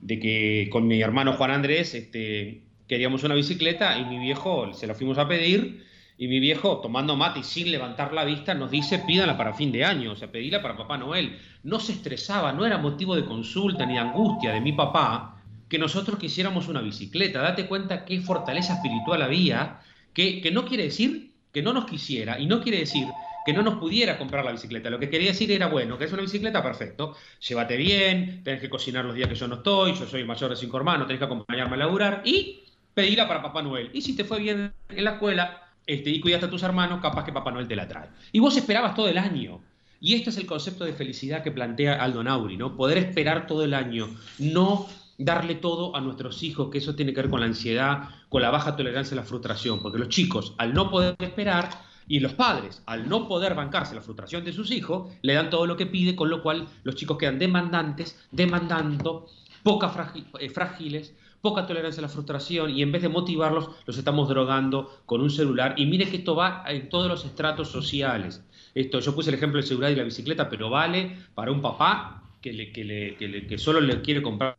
de 0.00 0.18
que 0.18 0.68
con 0.70 0.86
mi 0.86 1.00
hermano 1.00 1.34
Juan 1.34 1.50
Andrés 1.50 1.94
este, 1.94 2.62
queríamos 2.88 3.24
una 3.24 3.34
bicicleta 3.34 3.98
y 3.98 4.04
mi 4.04 4.18
viejo 4.18 4.72
se 4.72 4.86
la 4.86 4.94
fuimos 4.94 5.18
a 5.18 5.28
pedir 5.28 5.84
y 6.18 6.28
mi 6.28 6.40
viejo, 6.40 6.78
tomando 6.78 7.16
mate 7.16 7.40
y 7.40 7.42
sin 7.42 7.70
levantar 7.72 8.12
la 8.12 8.24
vista, 8.24 8.54
nos 8.54 8.70
dice 8.70 9.00
pídala 9.00 9.36
para 9.36 9.54
fin 9.54 9.72
de 9.72 9.84
año, 9.84 10.12
o 10.12 10.16
sea, 10.16 10.30
pedíla 10.30 10.62
para 10.62 10.76
Papá 10.76 10.96
Noel. 10.96 11.36
No 11.64 11.80
se 11.80 11.92
estresaba, 11.92 12.52
no 12.52 12.64
era 12.64 12.78
motivo 12.78 13.16
de 13.16 13.24
consulta 13.24 13.86
ni 13.86 13.94
de 13.94 14.00
angustia 14.00 14.52
de 14.52 14.60
mi 14.60 14.72
papá 14.72 15.42
que 15.68 15.78
nosotros 15.78 16.18
quisiéramos 16.18 16.68
una 16.68 16.80
bicicleta. 16.80 17.40
Date 17.40 17.66
cuenta 17.66 18.04
qué 18.04 18.20
fortaleza 18.20 18.74
espiritual 18.74 19.22
había, 19.22 19.80
que, 20.12 20.40
que 20.42 20.50
no 20.50 20.66
quiere 20.66 20.84
decir 20.84 21.31
que 21.52 21.62
no 21.62 21.72
nos 21.72 21.84
quisiera, 21.84 22.38
y 22.38 22.46
no 22.46 22.62
quiere 22.62 22.78
decir 22.78 23.06
que 23.44 23.52
no 23.52 23.62
nos 23.62 23.74
pudiera 23.74 24.18
comprar 24.18 24.44
la 24.44 24.52
bicicleta. 24.52 24.88
Lo 24.88 24.98
que 24.98 25.10
quería 25.10 25.28
decir 25.28 25.50
era, 25.50 25.66
bueno, 25.66 25.98
que 25.98 26.04
es 26.04 26.12
una 26.12 26.22
bicicleta, 26.22 26.62
perfecto. 26.62 27.16
Llévate 27.48 27.76
bien, 27.76 28.42
tenés 28.44 28.60
que 28.60 28.70
cocinar 28.70 29.04
los 29.04 29.14
días 29.14 29.28
que 29.28 29.34
yo 29.34 29.48
no 29.48 29.56
estoy, 29.56 29.94
yo 29.94 30.06
soy 30.06 30.24
mayor 30.24 30.50
de 30.50 30.56
cinco 30.56 30.76
hermanos, 30.76 31.06
tenés 31.06 31.18
que 31.18 31.24
acompañarme 31.24 31.74
a 31.74 31.78
laburar 31.78 32.22
y 32.24 32.62
pedirla 32.94 33.26
para 33.26 33.42
Papá 33.42 33.62
Noel. 33.62 33.90
Y 33.92 34.02
si 34.02 34.14
te 34.14 34.24
fue 34.24 34.40
bien 34.40 34.72
en 34.88 35.04
la 35.04 35.12
escuela 35.12 35.62
este, 35.86 36.10
y 36.10 36.20
cuidaste 36.20 36.46
a 36.46 36.50
tus 36.50 36.62
hermanos, 36.62 37.00
capaz 37.00 37.24
que 37.24 37.32
Papá 37.32 37.50
Noel 37.50 37.68
te 37.68 37.76
la 37.76 37.88
trae. 37.88 38.08
Y 38.30 38.38
vos 38.38 38.56
esperabas 38.56 38.94
todo 38.94 39.08
el 39.08 39.18
año. 39.18 39.60
Y 40.00 40.14
este 40.14 40.30
es 40.30 40.36
el 40.36 40.46
concepto 40.46 40.84
de 40.84 40.92
felicidad 40.92 41.42
que 41.42 41.52
plantea 41.52 41.94
Aldo 42.02 42.24
Nauri, 42.24 42.56
¿no? 42.56 42.76
Poder 42.76 42.98
esperar 42.98 43.46
todo 43.46 43.64
el 43.64 43.72
año, 43.72 44.08
no 44.38 44.88
darle 45.24 45.56
todo 45.56 45.94
a 45.96 46.00
nuestros 46.00 46.42
hijos, 46.42 46.70
que 46.70 46.78
eso 46.78 46.94
tiene 46.94 47.12
que 47.12 47.22
ver 47.22 47.30
con 47.30 47.40
la 47.40 47.46
ansiedad, 47.46 48.08
con 48.28 48.42
la 48.42 48.50
baja 48.50 48.76
tolerancia 48.76 49.14
a 49.14 49.20
la 49.20 49.26
frustración, 49.26 49.80
porque 49.80 49.98
los 49.98 50.08
chicos, 50.08 50.54
al 50.58 50.74
no 50.74 50.90
poder 50.90 51.16
esperar, 51.18 51.70
y 52.08 52.20
los 52.20 52.34
padres, 52.34 52.82
al 52.86 53.08
no 53.08 53.28
poder 53.28 53.54
bancarse 53.54 53.94
la 53.94 54.00
frustración 54.00 54.44
de 54.44 54.52
sus 54.52 54.70
hijos, 54.70 55.10
le 55.22 55.34
dan 55.34 55.50
todo 55.50 55.66
lo 55.66 55.76
que 55.76 55.86
pide, 55.86 56.16
con 56.16 56.30
lo 56.30 56.42
cual 56.42 56.68
los 56.82 56.94
chicos 56.94 57.16
quedan 57.16 57.38
demandantes, 57.38 58.18
demandando, 58.30 59.26
poca 59.62 59.92
eh, 60.40 60.50
frágiles, 60.50 61.14
poca 61.40 61.66
tolerancia 61.66 62.00
a 62.00 62.02
la 62.02 62.08
frustración 62.08 62.70
y 62.70 62.82
en 62.82 62.92
vez 62.92 63.02
de 63.02 63.08
motivarlos, 63.08 63.70
los 63.86 63.98
estamos 63.98 64.28
drogando 64.28 65.02
con 65.06 65.20
un 65.20 65.30
celular. 65.30 65.74
Y 65.76 65.86
mire 65.86 66.08
que 66.08 66.18
esto 66.18 66.34
va 66.34 66.64
en 66.66 66.88
todos 66.88 67.08
los 67.08 67.24
estratos 67.24 67.68
sociales. 67.68 68.44
Esto, 68.74 69.00
yo 69.00 69.14
puse 69.14 69.30
el 69.30 69.36
ejemplo 69.36 69.58
del 69.58 69.66
celular 69.66 69.92
y 69.92 69.96
la 69.96 70.04
bicicleta, 70.04 70.48
pero 70.48 70.70
vale 70.70 71.18
para 71.34 71.50
un 71.50 71.60
papá 71.60 72.21
que, 72.42 72.52
le, 72.52 72.72
que, 72.72 72.84
le, 72.84 73.46
que, 73.46 73.58
solo 73.58 73.80
le 73.80 74.02
quiere 74.02 74.20
comprar, 74.20 74.58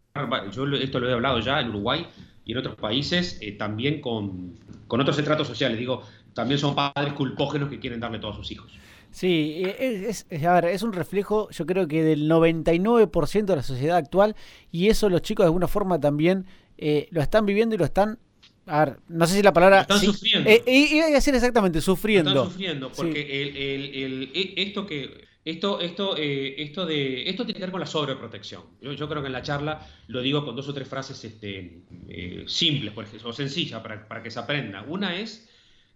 yo 0.52 0.66
esto 0.68 1.00
lo 1.00 1.10
he 1.10 1.14
hablado 1.14 1.40
ya 1.40 1.60
en 1.60 1.70
Uruguay 1.70 2.08
y 2.46 2.54
en 2.54 2.58
otros 2.58 2.76
países, 2.76 3.38
eh, 3.42 3.52
también 3.52 4.02
con, 4.02 4.56
con 4.88 5.02
otros 5.02 5.20
estratos 5.20 5.48
sociales, 5.48 5.78
digo, 5.78 6.02
también 6.34 6.60
son 6.60 6.74
padres 6.74 7.14
culpógenos 7.14 7.70
que 7.70 7.80
quieren 7.80 8.00
darle 8.00 8.20
todo 8.20 8.32
a 8.32 8.36
sus 8.36 8.50
hijos. 8.52 8.72
Sí, 9.12 9.62
eh, 9.64 10.06
es, 10.08 10.26
es, 10.30 10.44
a 10.44 10.54
ver, 10.54 10.66
es 10.66 10.82
un 10.82 10.94
reflejo, 10.94 11.50
yo 11.52 11.66
creo 11.66 11.88
que 11.88 12.04
del 12.04 12.28
99% 12.30 13.46
de 13.46 13.56
la 13.56 13.64
sociedad 13.64 13.98
actual, 13.98 14.36
y 14.72 14.88
eso 14.88 15.10
los 15.10 15.22
chicos 15.22 15.44
de 15.44 15.48
alguna 15.48 15.68
forma 15.68 16.00
también 16.00 16.46
eh, 16.78 17.08
lo 17.12 17.22
están 17.22 17.46
viviendo 17.46 17.76
y 17.76 17.78
lo 17.78 17.86
están 17.86 18.18
a 18.66 18.86
ver, 18.86 19.00
no 19.10 19.28
sé 19.28 19.36
si 19.36 19.44
la 19.44 19.52
palabra. 19.52 19.82
Están 19.82 20.00
sufriendo. 20.00 20.50
iba 20.50 21.06
a 21.06 21.10
decir 21.10 21.36
exactamente, 21.36 21.82
sufriendo. 21.82 22.32
Están 22.32 22.46
sufriendo, 22.46 22.92
porque 22.94 23.42
el, 23.42 23.58
el, 23.58 24.32
e, 24.34 24.54
esto 24.56 24.88
que 24.88 25.26
esto, 25.46 25.82
esto, 25.82 26.16
eh, 26.18 26.56
esto, 26.62 26.86
de, 26.86 27.30
esto 27.30 27.46
tiene 27.46 27.60
que 27.60 27.66
ver 27.66 27.72
con 27.72 27.82
la 27.82 27.86
sobreprotección. 27.86 28.64
Yo, 28.82 29.10
creo 29.10 29.22
que 29.22 29.28
en 29.28 29.34
la 29.34 29.42
charla 29.42 29.86
lo 30.08 30.22
digo 30.22 30.46
con 30.46 30.56
dos 30.56 30.70
o 30.70 30.74
tres 30.74 30.88
frases 30.88 31.24
este, 31.24 31.84
eh, 32.08 32.46
simples 32.48 32.94
por 32.94 33.04
ejemplo, 33.04 33.30
o 33.30 33.34
sencillas 33.34 33.82
para, 33.82 34.24
que 34.24 34.32
se 34.32 34.40
aprenda. 34.40 34.84
Una 34.88 35.18
es, 35.18 35.50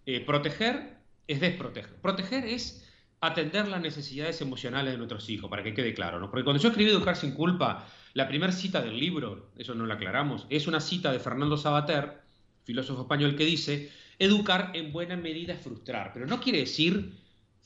eh, 0.04 0.20
proteger 0.20 0.98
es 1.26 1.40
desproteger. 1.40 1.94
Proteger 2.02 2.44
es 2.44 2.86
atender 3.20 3.68
las 3.68 3.80
necesidades 3.80 4.40
emocionales 4.42 4.92
de 4.92 4.98
nuestros 4.98 5.28
hijos, 5.30 5.48
para 5.48 5.62
que 5.62 5.74
quede 5.74 5.94
claro. 5.94 6.20
¿no? 6.20 6.30
Porque 6.30 6.44
cuando 6.44 6.62
yo 6.62 6.68
escribí 6.68 6.90
Educar 6.90 7.16
sin 7.16 7.32
culpa, 7.32 7.88
la 8.12 8.28
primera 8.28 8.52
cita 8.52 8.82
del 8.82 8.98
libro, 8.98 9.50
eso 9.56 9.74
no 9.74 9.86
lo 9.86 9.94
aclaramos, 9.94 10.46
es 10.50 10.66
una 10.66 10.80
cita 10.80 11.10
de 11.10 11.18
Fernando 11.20 11.56
Sabater, 11.56 12.20
filósofo 12.64 13.02
español, 13.02 13.34
que 13.34 13.44
dice, 13.44 13.90
educar 14.18 14.72
en 14.74 14.92
buena 14.92 15.16
medida 15.16 15.54
es 15.54 15.60
frustrar, 15.62 16.12
pero 16.12 16.26
no 16.26 16.40
quiere 16.40 16.60
decir 16.60 17.12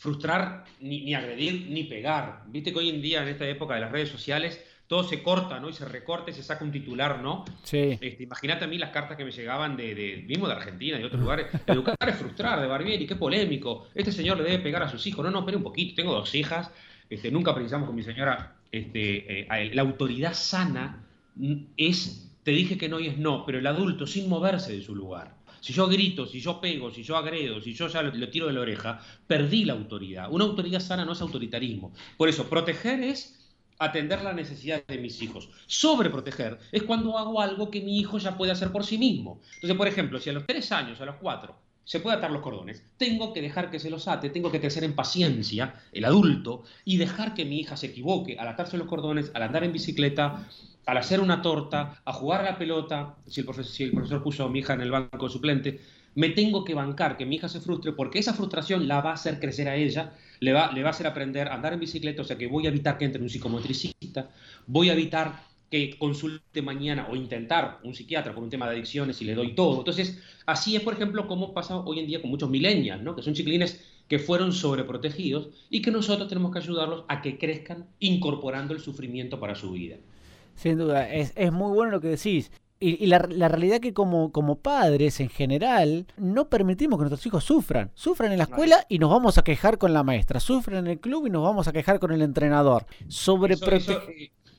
frustrar, 0.03 0.65
ni, 0.81 1.15
agredir, 1.15 1.69
ni 1.71 1.85
pegar. 1.85 2.43
Viste 2.49 2.73
que 2.73 2.81
hoy 2.81 2.89
en 2.89 3.01
día, 3.01 3.23
en 3.23 3.29
esta 3.29 3.49
época 3.49 3.75
de 3.75 3.83
las 3.83 3.93
redes 3.93 4.09
sociales, 4.09 4.61
todo 4.89 5.05
se 5.05 5.23
corta, 5.23 5.61
¿no? 5.61 5.71
Y 5.71 5.75
se 5.75 5.85
recorta 5.85 6.33
y 6.33 6.35
se 6.35 6.43
saca 6.43 6.65
un 6.65 6.73
titular, 6.73 7.21
¿no? 7.21 7.45
Sí. 7.63 7.99
Este, 8.01 8.25
Imagínate 8.25 8.65
a 8.65 8.67
mí 8.67 8.79
las 8.79 8.91
cartas 8.91 9.17
que 9.17 9.25
me 9.25 9.31
llegaban 9.31 9.77
de, 9.77 10.25
mismo 10.27 10.49
de 10.49 10.55
Argentina 10.55 10.97
y 10.97 11.01
de 11.01 11.07
otros 11.07 11.21
lugares. 11.21 11.47
Educar 11.69 11.97
es 12.09 12.17
frustrar, 12.17 12.61
de 12.61 12.67
Barbieri, 12.67 13.07
qué 13.07 13.15
polémico. 13.15 13.87
Este 13.95 14.11
señor 14.11 14.39
le 14.39 14.43
debe 14.43 14.59
pegar 14.59 14.83
a 14.83 14.89
sus 14.89 15.07
hijos. 15.07 15.25
No, 15.25 15.31
no, 15.31 15.39
espere 15.39 15.57
un 15.57 15.63
poquito, 15.63 15.95
tengo 15.95 16.13
dos 16.13 16.35
hijas. 16.35 16.69
Este, 17.09 17.31
nunca 17.31 17.55
precisamos 17.55 17.87
con 17.87 17.95
mi 17.95 18.03
señora. 18.03 18.57
Este, 18.73 19.43
eh, 19.43 19.71
la 19.73 19.83
autoridad 19.83 20.35
sana 20.35 21.05
es, 21.77 22.29
te 22.43 22.51
dije 22.51 22.77
que 22.77 22.89
no 22.89 22.99
y 22.99 23.07
es 23.07 23.19
no, 23.19 23.47
pero 23.47 23.61
el 23.61 23.67
adulto 23.69 24.09
sin 24.09 24.29
moverse 24.29 24.73
de 24.73 24.83
su 24.83 24.97
lugar. 24.97 25.37
Si 25.63 25.73
yo 25.73 25.87
grito, 25.87 26.27
si 26.27 26.41
yo 26.41 26.61
pego, 26.61 26.91
si 26.91 27.05
yo 27.05 27.17
agredo, 27.17 27.61
si 27.61 27.73
yo 27.73 27.87
ya 27.87 28.03
lo, 28.03 28.29
tiro 28.29 28.49
de 28.49 28.53
la 28.53 28.61
oreja, 28.61 29.01
perdí 29.29 29.65
la 29.65 29.75
autoridad. 29.75 30.27
Una 30.29 30.45
autoridad 30.45 30.81
sana 30.81 31.05
no 31.05 31.13
es 31.13 31.21
autoritarismo. 31.21 31.93
Por 32.17 32.29
eso, 32.29 32.49
proteger 32.51 33.01
es 33.01 33.39
atender 33.79 34.23
las 34.23 34.35
necesidades 34.35 34.85
de 34.89 34.99
mis 34.99 35.23
hijos. 35.23 35.49
Sobreproteger 35.69 36.59
es 36.73 36.83
cuando 36.83 37.17
hago 37.17 37.41
algo 37.41 37.71
que 37.71 37.81
mi 37.81 38.01
hijo 38.01 38.19
ya 38.19 38.37
puede 38.37 38.51
hacer 38.51 38.73
por 38.73 38.85
sí 38.85 38.99
mismo. 38.99 39.41
Entonces, 39.55 39.77
por 39.77 39.87
ejemplo, 39.87 40.19
si 40.19 40.31
a 40.31 40.33
los 40.33 40.47
tres 40.47 40.73
años, 40.73 41.01
a 41.01 41.07
los 41.07 41.17
cuatro, 41.17 41.55
se 41.85 42.01
puede 42.01 42.17
atar 42.17 42.33
los 42.33 42.43
cordones, 42.43 42.83
tengo 42.97 43.33
que 43.33 43.41
dejar 43.41 43.71
que 43.71 43.79
se 43.79 43.91
los 43.91 44.09
ate, 44.09 44.31
tengo 44.31 44.51
que 44.51 44.61
crecer 44.61 44.83
en 44.83 44.95
paciencia, 44.95 45.75
el 45.93 46.05
adulto, 46.05 46.65
y 46.85 46.97
dejar 46.97 47.35
que 47.35 47.45
mi 47.45 47.61
hija 47.61 47.77
se 47.77 47.87
equivoque 47.87 48.37
al 48.37 48.49
atarse 48.49 48.79
los 48.79 48.89
cordones, 48.89 49.31
al 49.35 49.43
andar 49.43 49.63
en 49.63 49.73
bicicleta, 49.73 50.49
al 50.87 50.97
hacer 50.97 51.21
una 51.21 51.43
torta, 51.43 52.01
a 52.05 52.13
jugar 52.13 52.41
a 52.41 52.53
la 52.53 52.59
pelota, 52.59 53.17
si 53.27 53.41
el, 53.41 53.47
profesor, 53.47 54.23
puso 54.23 54.45
a 54.45 54.49
mi 54.49 54.61
hija 54.61 54.75
en 54.75 54.81
el 54.81 54.91
banco 54.91 55.29
suplente, 55.29 55.81
me 56.15 56.31
tengo 56.31 56.65
que 56.65 56.75
bancar 56.75 57.17
que 57.17 57.25
mi 57.25 57.37
hija 57.37 57.49
se 57.49 57.61
frustre 57.61 57.93
porque 57.93 58.19
esa 58.19 58.35
frustración 58.35 58.87
la 58.87 59.01
va 59.01 59.11
a 59.11 59.15
hacer 59.15 59.41
crecer 59.41 59.69
a 59.69 59.77
ella, 59.77 60.13
le 60.41 60.53
va, 60.53 60.73
le 60.73 60.83
va 60.83 60.89
a 60.89 60.91
hacer 60.91 61.07
aprender 61.07 61.49
a 61.49 61.55
andar 61.55 61.73
en 61.73 61.81
bicicleta, 61.81 62.23
o 62.23 62.25
sea 62.25 62.37
que 62.37 62.49
voy 62.49 62.67
a 62.67 62.69
evitar 62.69 62.99
que 62.99 63.05
entre 63.05 63.23
un 63.23 63.31
psicomotricista, 63.31 64.31
voy 64.67 64.91
a 64.91 64.93
evitar 64.93 65.53
que 65.71 65.97
consulte 65.99 66.61
mañana 66.61 67.09
o 67.11 67.17
intentar 67.17 67.79
un 67.83 67.95
psiquiatra 67.95 68.35
por 68.35 68.45
un 68.45 68.51
tema 68.51 68.67
de 68.67 68.73
adicciones 68.73 69.23
y 69.23 69.25
le 69.25 69.35
doy 69.35 69.55
todo. 69.55 69.79
Entonces, 69.79 70.23
así 70.45 70.77
es, 70.77 70.83
por 70.83 70.93
ejemplo, 70.93 71.27
como 71.27 71.55
pasa 71.55 71.79
hoy 71.79 72.01
en 72.01 72.07
día 72.07 72.21
con 72.21 72.29
muchos 72.29 72.51
millennials, 72.51 73.03
¿no? 73.03 73.17
que 73.17 73.23
son 73.23 73.33
chiquilines 73.33 73.83
que 74.07 74.19
fueron 74.19 74.53
sobreprotegidos 74.53 75.49
y 75.71 75.81
que 75.81 75.91
nosotros 75.91 76.29
tenemos 76.29 76.53
que 76.53 76.59
ayudarlos 76.59 77.05
a 77.09 77.23
que 77.23 77.39
crezcan 77.39 77.87
incorporando 78.01 78.75
el 78.75 78.81
sufrimiento 78.81 79.41
para 79.41 79.55
su 79.55 79.71
vida. 79.71 79.97
Sin 80.55 80.79
duda, 80.79 81.09
es, 81.09 81.35
muy 81.53 81.73
bueno 81.75 81.93
lo 81.93 82.01
que 82.01 82.09
decís. 82.09 82.51
Y, 82.81 83.07
la, 83.07 83.19
realidad 83.19 83.79
que 83.79 83.95
como, 83.95 84.33
como 84.33 84.59
padres 84.59 85.21
en 85.21 85.29
general 85.29 86.07
no 86.17 86.49
permitimos 86.49 86.99
que 86.99 87.03
nuestros 87.03 87.25
hijos 87.27 87.45
sufran. 87.45 87.93
Sufran 87.95 88.33
en 88.33 88.39
la 88.39 88.45
escuela 88.45 88.85
y 88.89 88.99
nos 88.99 89.11
vamos 89.11 89.39
a 89.39 89.45
quejar 89.45 89.79
con 89.79 89.93
la 89.93 90.03
maestra. 90.03 90.41
Sufren 90.41 90.79
en 90.79 90.87
el 90.89 90.99
club 90.99 91.29
y 91.29 91.31
nos 91.31 91.45
vamos 91.45 91.69
a 91.69 91.73
quejar 91.73 92.01
con 92.01 92.11
el 92.11 92.23
entrenador. 92.23 92.87
Sobre 93.07 93.55
eso, 93.55 94.03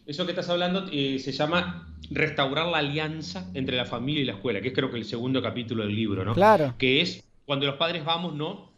eso, 0.05 0.25
que 0.25 0.31
estás 0.31 0.50
hablando 0.50 0.85
eh, 0.89 1.19
se 1.19 1.33
llama 1.33 1.93
restaurar 2.12 2.67
la 2.67 2.77
alianza 2.77 3.50
entre 3.53 3.75
la 3.75 3.85
familia 3.85 4.21
y 4.21 4.25
la 4.25 4.33
escuela, 4.33 4.62
que 4.62 4.69
es 4.69 4.73
creo 4.73 4.89
que 4.89 4.97
el 4.97 5.05
segundo 5.05 5.41
capítulo 5.41 5.83
del 5.83 5.93
libro, 5.93 6.23
¿no? 6.23 6.33
Claro. 6.33 6.75
Que 6.77 7.01
es 7.01 7.25
cuando 7.45 7.65
los 7.65 7.75
padres 7.75 8.05
vamos, 8.05 8.33
¿no? 8.35 8.71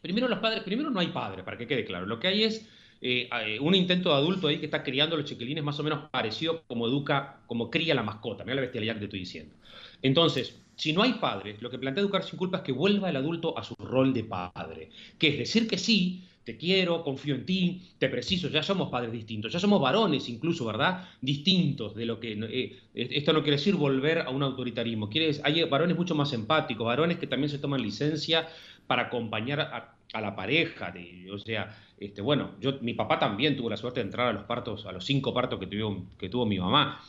Primero 0.00 0.28
los 0.28 0.38
padres, 0.38 0.62
primero 0.62 0.90
no 0.90 1.00
hay 1.00 1.08
padre, 1.08 1.42
para 1.42 1.58
que 1.58 1.66
quede 1.66 1.84
claro. 1.84 2.06
Lo 2.06 2.20
que 2.20 2.28
hay 2.28 2.44
es 2.44 2.68
eh, 3.00 3.28
eh, 3.46 3.58
un 3.60 3.74
intento 3.74 4.10
de 4.10 4.16
adulto 4.16 4.48
ahí 4.48 4.58
que 4.58 4.66
está 4.66 4.82
criando 4.82 5.14
a 5.14 5.18
los 5.18 5.28
chiquilines 5.28 5.62
más 5.62 5.78
o 5.78 5.82
menos 5.82 6.08
parecido 6.10 6.62
como 6.66 6.86
educa, 6.86 7.40
como 7.46 7.70
cría 7.70 7.94
la 7.94 8.02
mascota. 8.02 8.44
Mira 8.44 8.56
la 8.56 8.62
bestialidad 8.62 8.94
que 8.94 9.00
te 9.00 9.04
estoy 9.06 9.20
diciendo. 9.20 9.54
Entonces, 10.02 10.60
si 10.76 10.92
no 10.92 11.02
hay 11.02 11.14
padres, 11.14 11.60
lo 11.60 11.70
que 11.70 11.78
plantea 11.78 12.02
Educar 12.02 12.22
sin 12.22 12.38
culpa 12.38 12.58
es 12.58 12.62
que 12.62 12.72
vuelva 12.72 13.10
el 13.10 13.16
adulto 13.16 13.58
a 13.58 13.64
su 13.64 13.74
rol 13.78 14.14
de 14.14 14.24
padre, 14.24 14.90
que 15.18 15.28
es 15.28 15.38
decir 15.38 15.66
que 15.66 15.76
sí, 15.76 16.24
te 16.48 16.56
quiero, 16.56 17.04
confío 17.04 17.34
en 17.34 17.44
ti, 17.44 17.82
te 17.98 18.08
preciso, 18.08 18.48
ya 18.48 18.62
somos 18.62 18.88
padres 18.88 19.12
distintos, 19.12 19.52
ya 19.52 19.60
somos 19.60 19.82
varones 19.82 20.30
incluso, 20.30 20.64
¿verdad? 20.64 21.06
Distintos 21.20 21.94
de 21.94 22.06
lo 22.06 22.18
que... 22.18 22.32
Eh, 22.32 22.78
esto 22.94 23.34
no 23.34 23.42
quiere 23.42 23.58
decir 23.58 23.74
volver 23.74 24.20
a 24.20 24.30
un 24.30 24.42
autoritarismo, 24.42 25.10
quiere, 25.10 25.38
hay 25.44 25.64
varones 25.64 25.96
mucho 25.96 26.14
más 26.14 26.32
empáticos, 26.32 26.86
varones 26.86 27.18
que 27.18 27.26
también 27.26 27.50
se 27.50 27.58
toman 27.58 27.82
licencia 27.82 28.48
para 28.86 29.02
acompañar 29.02 29.60
a, 29.60 30.20
la 30.20 30.34
pareja, 30.34 30.94
o 31.30 31.38
sea, 31.38 31.76
este, 32.00 32.22
bueno, 32.22 32.52
yo, 32.60 32.78
mi 32.80 32.94
papá 32.94 33.18
también 33.18 33.56
tuvo 33.56 33.70
la 33.70 33.76
suerte 33.76 34.00
de 34.00 34.06
entrar 34.06 34.28
a 34.28 34.32
los 34.32 34.44
partos, 34.44 34.86
a 34.86 34.92
los 34.92 35.04
cinco 35.04 35.34
partos 35.34 35.58
que 35.58 35.66
tuvo, 35.66 36.04
que 36.18 36.28
tuvo 36.28 36.46
mi 36.46 36.58
mamá. 36.58 37.00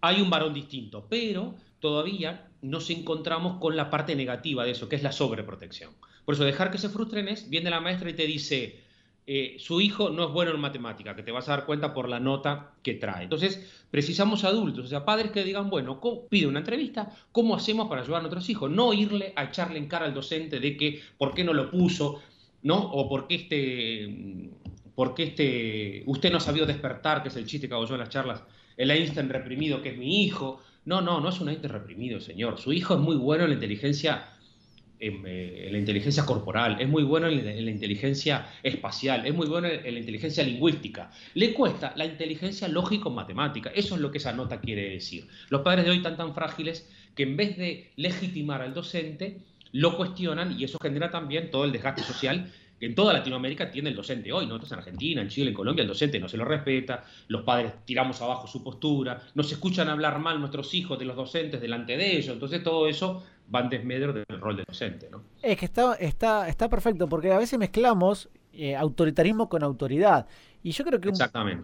Hay 0.00 0.20
un 0.20 0.30
varón 0.30 0.54
distinto, 0.54 1.06
pero 1.08 1.54
todavía 1.80 2.48
nos 2.62 2.90
encontramos 2.90 3.58
con 3.58 3.76
la 3.76 3.90
parte 3.90 4.16
negativa 4.16 4.64
de 4.64 4.70
eso, 4.70 4.88
que 4.88 4.96
es 4.96 5.02
la 5.02 5.12
sobreprotección. 5.12 5.90
Por 6.24 6.34
eso, 6.34 6.44
dejar 6.44 6.70
que 6.70 6.78
se 6.78 6.88
frustren 6.88 7.28
es, 7.28 7.50
viene 7.50 7.70
la 7.70 7.80
maestra 7.80 8.08
y 8.08 8.14
te 8.14 8.26
dice, 8.26 8.80
eh, 9.26 9.56
su 9.58 9.80
hijo 9.80 10.10
no 10.10 10.24
es 10.24 10.32
bueno 10.32 10.52
en 10.52 10.60
matemática, 10.60 11.14
que 11.14 11.22
te 11.22 11.30
vas 11.30 11.48
a 11.48 11.56
dar 11.56 11.66
cuenta 11.66 11.92
por 11.92 12.08
la 12.08 12.18
nota 12.18 12.72
que 12.82 12.94
trae. 12.94 13.24
Entonces, 13.24 13.84
precisamos 13.90 14.44
adultos, 14.44 14.86
o 14.86 14.88
sea, 14.88 15.04
padres 15.04 15.30
que 15.30 15.44
digan, 15.44 15.70
bueno, 15.70 16.00
pide 16.28 16.46
una 16.46 16.60
entrevista, 16.60 17.12
¿cómo 17.30 17.54
hacemos 17.54 17.88
para 17.88 18.02
ayudar 18.02 18.18
a 18.18 18.22
nuestros 18.22 18.48
hijos? 18.48 18.70
No 18.70 18.92
irle 18.92 19.32
a 19.36 19.44
echarle 19.44 19.78
en 19.78 19.86
cara 19.86 20.06
al 20.06 20.14
docente 20.14 20.58
de 20.58 20.76
que, 20.76 21.02
¿por 21.18 21.34
qué 21.34 21.44
no 21.44 21.52
lo 21.52 21.70
puso? 21.70 22.20
¿No? 22.62 22.78
O 22.78 23.08
por 23.08 23.26
qué 23.26 23.34
este, 23.34 24.50
por 24.94 25.14
qué 25.14 25.24
este, 25.24 26.02
usted 26.06 26.30
no 26.30 26.36
ha 26.36 26.40
sabido 26.40 26.66
despertar, 26.66 27.22
que 27.22 27.28
es 27.28 27.36
el 27.36 27.46
chiste 27.46 27.68
que 27.68 27.74
hago 27.74 27.86
yo 27.86 27.94
en 27.94 28.00
las 28.00 28.08
charlas, 28.08 28.42
el 28.76 28.90
Einstein 28.90 29.28
reprimido, 29.28 29.82
que 29.82 29.90
es 29.90 29.98
mi 29.98 30.24
hijo. 30.24 30.60
No, 30.84 31.00
no, 31.00 31.20
no 31.20 31.28
es 31.28 31.40
un 31.40 31.48
Einstein 31.48 31.72
reprimido, 31.72 32.20
señor. 32.20 32.58
Su 32.58 32.72
hijo 32.72 32.94
es 32.94 33.00
muy 33.00 33.16
bueno 33.16 33.44
en 33.44 33.50
la 33.50 33.54
inteligencia 33.54 34.32
eh, 35.04 35.64
en, 35.66 35.72
la 35.72 35.78
inteligencia 35.78 36.24
corporal, 36.24 36.80
es 36.80 36.88
muy 36.88 37.02
bueno 37.02 37.26
en, 37.26 37.64
la 37.64 37.70
inteligencia 37.72 38.46
espacial, 38.62 39.26
es 39.26 39.34
muy 39.34 39.48
bueno 39.48 39.66
en, 39.66 39.94
la 39.94 39.98
inteligencia 39.98 40.44
lingüística. 40.44 41.10
Le 41.34 41.52
cuesta 41.54 41.92
la 41.96 42.04
inteligencia 42.04 42.68
lógico-matemática. 42.68 43.72
Eso 43.74 43.96
es 43.96 44.00
lo 44.00 44.12
que 44.12 44.18
esa 44.18 44.32
nota 44.32 44.60
quiere 44.60 44.90
decir. 44.90 45.26
Los 45.48 45.62
padres 45.62 45.86
de 45.86 45.90
hoy 45.90 45.96
están 45.96 46.16
tan 46.16 46.36
frágiles 46.36 46.88
que 47.16 47.24
en 47.24 47.36
vez 47.36 47.56
de 47.56 47.90
legitimar 47.96 48.62
al 48.62 48.74
docente, 48.74 49.38
lo 49.72 49.96
cuestionan 49.96 50.58
y 50.58 50.64
eso 50.64 50.78
genera 50.80 51.10
también 51.10 51.50
todo 51.50 51.64
el 51.64 51.72
desgaste 51.72 52.02
social 52.02 52.52
que 52.78 52.86
en 52.86 52.96
toda 52.96 53.12
Latinoamérica 53.12 53.70
tiene 53.70 53.90
el 53.90 53.96
docente 53.96 54.32
hoy. 54.32 54.44
Nosotros 54.44 54.72
en 54.72 54.78
Argentina, 54.78 55.22
en 55.22 55.28
Chile, 55.28 55.50
en 55.50 55.54
Colombia, 55.54 55.82
el 55.82 55.88
docente 55.88 56.18
no 56.18 56.28
se 56.28 56.36
lo 56.36 56.44
respeta, 56.44 57.04
los 57.28 57.42
padres 57.42 57.72
tiramos 57.84 58.20
abajo 58.20 58.48
su 58.48 58.64
postura, 58.64 59.22
nos 59.34 59.52
escuchan 59.52 59.88
hablar 59.88 60.18
mal 60.18 60.40
nuestros 60.40 60.74
hijos 60.74 60.98
de 60.98 61.04
los 61.04 61.14
docentes 61.14 61.60
delante 61.60 61.96
de 61.96 62.16
ellos. 62.16 62.34
Entonces 62.34 62.60
todo 62.62 62.88
eso 62.88 63.22
van 63.46 63.68
desmedro 63.68 64.12
del 64.12 64.24
rol 64.40 64.56
de 64.56 64.64
docente. 64.66 65.08
¿no? 65.10 65.22
Es 65.42 65.56
que 65.58 65.64
está, 65.64 65.94
está, 65.94 66.48
está 66.48 66.68
perfecto, 66.68 67.08
porque 67.08 67.30
a 67.30 67.38
veces 67.38 67.56
mezclamos 67.56 68.28
eh, 68.54 68.76
autoritarismo 68.76 69.48
con 69.48 69.62
autoridad. 69.62 70.26
Y 70.62 70.70
yo 70.70 70.84
creo 70.84 71.00
que 71.00 71.08
un, 71.08 71.16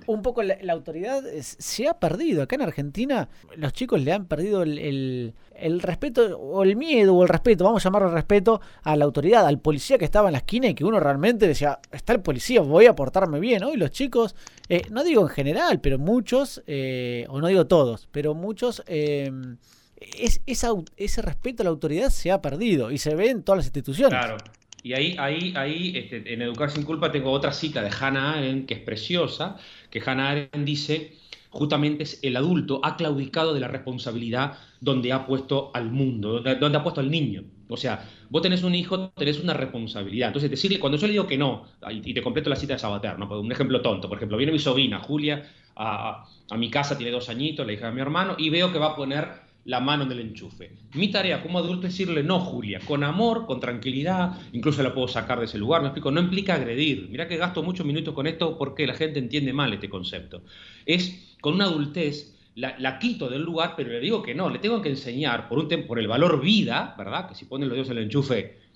un 0.07 0.23
poco 0.23 0.43
la, 0.43 0.57
autoridad 0.73 1.23
se 1.41 1.87
ha 1.87 1.95
perdido. 1.95 2.43
Acá 2.43 2.57
en 2.57 2.63
Argentina 2.63 3.29
los 3.57 3.73
chicos 3.73 4.01
le 4.01 4.13
han 4.13 4.27
perdido 4.27 4.63
el, 4.63 5.35
el, 5.55 5.81
respeto 5.81 6.37
o 6.37 6.65
el 6.65 6.75
miedo 6.75 7.15
o 7.15 7.23
el 7.23 7.29
respeto, 7.29 7.63
vamos 7.63 7.85
a 7.85 7.89
llamarlo 7.89 8.09
respeto, 8.09 8.61
a 8.83 8.97
la 8.97 9.05
autoridad, 9.05 9.47
al 9.47 9.61
policía 9.61 9.99
que 9.99 10.05
estaba 10.05 10.29
en 10.29 10.33
la 10.33 10.39
esquina 10.39 10.69
y 10.69 10.75
que 10.75 10.85
uno 10.85 10.99
realmente 10.99 11.47
decía, 11.47 11.79
está 11.93 12.13
el 12.13 12.23
policía, 12.23 12.61
voy 12.63 12.87
a 12.87 12.97
portarme 12.97 13.39
bien. 13.39 13.63
Hoy 13.63 13.77
los 13.77 13.91
chicos, 13.93 14.35
eh, 14.69 14.83
no 14.91 15.05
digo 15.05 15.23
en 15.23 15.29
general, 15.29 15.81
pero 15.81 15.99
muchos, 15.99 16.63
eh, 16.67 17.25
o 17.29 17.41
no 17.41 17.47
digo 17.47 17.69
todos, 17.69 18.09
pero 18.11 18.35
muchos 18.35 18.83
es, 18.87 20.41
ese 20.47 21.23
respeto 21.23 21.63
a 21.63 21.65
la 21.65 21.71
autoridad 21.71 22.11
se 22.11 22.31
ha 22.31 22.41
perdido 22.41 22.91
y 22.91 22.99
se 22.99 23.15
ve 23.15 23.31
en 23.31 23.43
todas 23.43 23.59
las 23.59 23.67
instituciones. 23.67 24.19
Claro. 24.19 24.39
Y 24.83 24.93
ahí, 24.93 25.17
ahí, 25.19 25.53
ahí 25.57 25.93
este, 25.97 26.33
en 26.33 26.43
Educar 26.43 26.71
sin 26.71 26.85
culpa 26.85 27.11
tengo 27.11 27.31
otra 27.33 27.53
cita 27.53 27.83
de 27.83 27.91
Hannah 27.91 28.35
Arendt 28.35 28.67
que 28.67 28.75
es 28.75 28.81
preciosa, 28.81 29.57
que 29.91 30.01
Hannah 30.05 30.31
Arendt 30.31 30.65
dice, 30.65 31.17
justamente 31.51 32.05
es 32.05 32.21
el 32.23 32.37
adulto 32.37 32.81
ha 32.83 32.97
claudicado 32.97 33.55
de 33.55 33.61
la 33.61 33.69
responsabilidad 33.69 34.59
donde 34.81 35.13
ha 35.13 35.27
puesto 35.27 35.71
al 35.75 35.91
mundo, 35.91 36.41
donde, 36.41 36.79
ha 36.79 36.83
puesto 36.83 37.01
al 37.01 37.11
niño. 37.11 37.45
O 37.69 37.77
sea, 37.77 38.09
vos 38.31 38.41
tenés 38.41 38.63
un 38.63 38.75
hijo, 38.75 39.11
tenés 39.11 39.41
una 39.41 39.53
responsabilidad. 39.53 40.29
Entonces, 40.29 40.51
decirle, 40.51 40.79
cuando 40.79 40.97
yo 40.97 41.07
le 41.07 41.13
digo 41.15 41.27
que 41.27 41.37
no, 41.37 41.65
y 41.91 42.15
te 42.15 42.23
completo 42.23 42.49
la 42.49 42.57
cita 42.57 42.75
de 42.75 42.79
Sabater, 42.79 43.19
¿no? 43.19 43.29
un 43.41 43.53
ejemplo 43.53 43.83
tonto, 43.83 44.09
por 44.09 44.17
ejemplo, 44.17 44.37
viene 44.39 44.53
mi 44.53 44.59
sobrina, 44.59 45.01
Julia, 45.01 45.51
a, 45.77 46.25
a 46.51 46.57
mi 46.57 46.71
casa, 46.71 46.97
tiene 46.97 47.13
dos 47.13 47.29
añitos, 47.29 47.67
la 47.67 47.73
hija 47.73 47.87
de 47.87 47.93
mi 47.93 48.01
hermano, 48.01 48.37
y 48.39 48.49
veo 48.49 48.73
que 48.73 48.79
va 48.79 48.93
a 48.93 48.97
poner 48.97 49.48
la 49.65 49.81
mano 49.81 50.05
en 50.05 50.13
el 50.13 50.21
enchufe. 50.21 50.71
Mi 50.95 51.11
tarea 51.11 51.43
como 51.43 51.59
adulto 51.59 51.87
es 51.87 51.93
decirle 51.93 52.23
no, 52.23 52.41
Julia, 52.41 52.81
con 52.87 53.05
amor, 53.05 53.47
con 53.47 53.61
tranquilidad, 53.61 54.39
incluso 54.53 54.83
la 54.83 54.95
puedo 54.95 55.09
sacar 55.09 55.39
de 55.39 55.45
ese 55.45 55.59
lugar, 55.59 55.83
me 55.83 55.89
explico, 55.89 56.11
no 56.11 56.21
implica 56.21 56.55
agredir. 56.55 57.09
Mira 57.11 57.29
que 57.29 57.37
gasto 57.37 57.63
muchos 57.63 57.85
minutos 57.85 58.15
con 58.15 58.27
esto 58.27 58.57
porque 58.57 58.87
la 58.87 58.95
gente 58.95 59.19
entiende 59.19 59.53
mal 59.53 59.73
este 59.73 59.91
concepto. 59.91 60.43
Es 60.87 61.37
con 61.41 61.55
una 61.55 61.65
adultez, 61.65 62.35
la, 62.55 62.99
quito 62.99 63.29
del 63.29 63.43
lugar, 63.43 63.75
pero 63.77 63.91
le 63.91 64.01
digo 64.01 64.23
que 64.23 64.35
no, 64.35 64.51
le 64.51 64.59
tengo 64.59 64.83
que 64.83 64.89
enseñar 64.89 65.49
por, 65.49 65.59
un 65.59 65.69
por 65.87 65.99
el 65.99 66.09
valor 66.09 66.41
vida, 66.41 66.95
¿verdad? 66.99 67.29
Que 67.29 67.35
si 67.35 67.45
ponen 67.45 67.69
los 67.69 67.77
dedos 67.77 67.91
en 67.91 67.99
el 67.99 68.05
enchufe 68.05 68.68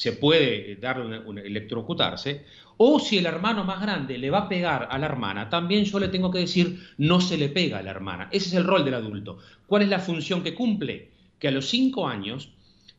se 0.00 0.12
puede 0.12 0.76
darle 0.76 1.18
un, 1.18 1.36
electrocutarse, 1.36 2.46
o 2.78 2.98
si 2.98 3.18
el 3.18 3.26
hermano 3.26 3.64
más 3.64 3.82
grande 3.82 4.16
le 4.16 4.30
va 4.30 4.38
a 4.38 4.48
pegar 4.48 4.88
a 4.90 4.96
la 4.96 5.04
hermana, 5.04 5.50
también 5.50 5.84
yo 5.84 6.00
le 6.00 6.08
tengo 6.08 6.30
que 6.30 6.38
decir 6.38 6.88
no 6.96 7.20
se 7.20 7.36
le 7.36 7.50
pega 7.50 7.80
a 7.80 7.82
la 7.82 7.90
hermana. 7.90 8.30
Ese 8.32 8.48
es 8.48 8.54
el 8.54 8.64
rol 8.64 8.82
del 8.82 8.94
adulto. 8.94 9.36
¿Cuál 9.66 9.82
es 9.82 9.90
la 9.90 9.98
función 9.98 10.42
que 10.42 10.54
cumple? 10.54 11.10
Que 11.38 11.48
a 11.48 11.50
los 11.50 11.68
cinco 11.68 12.08
años 12.08 12.48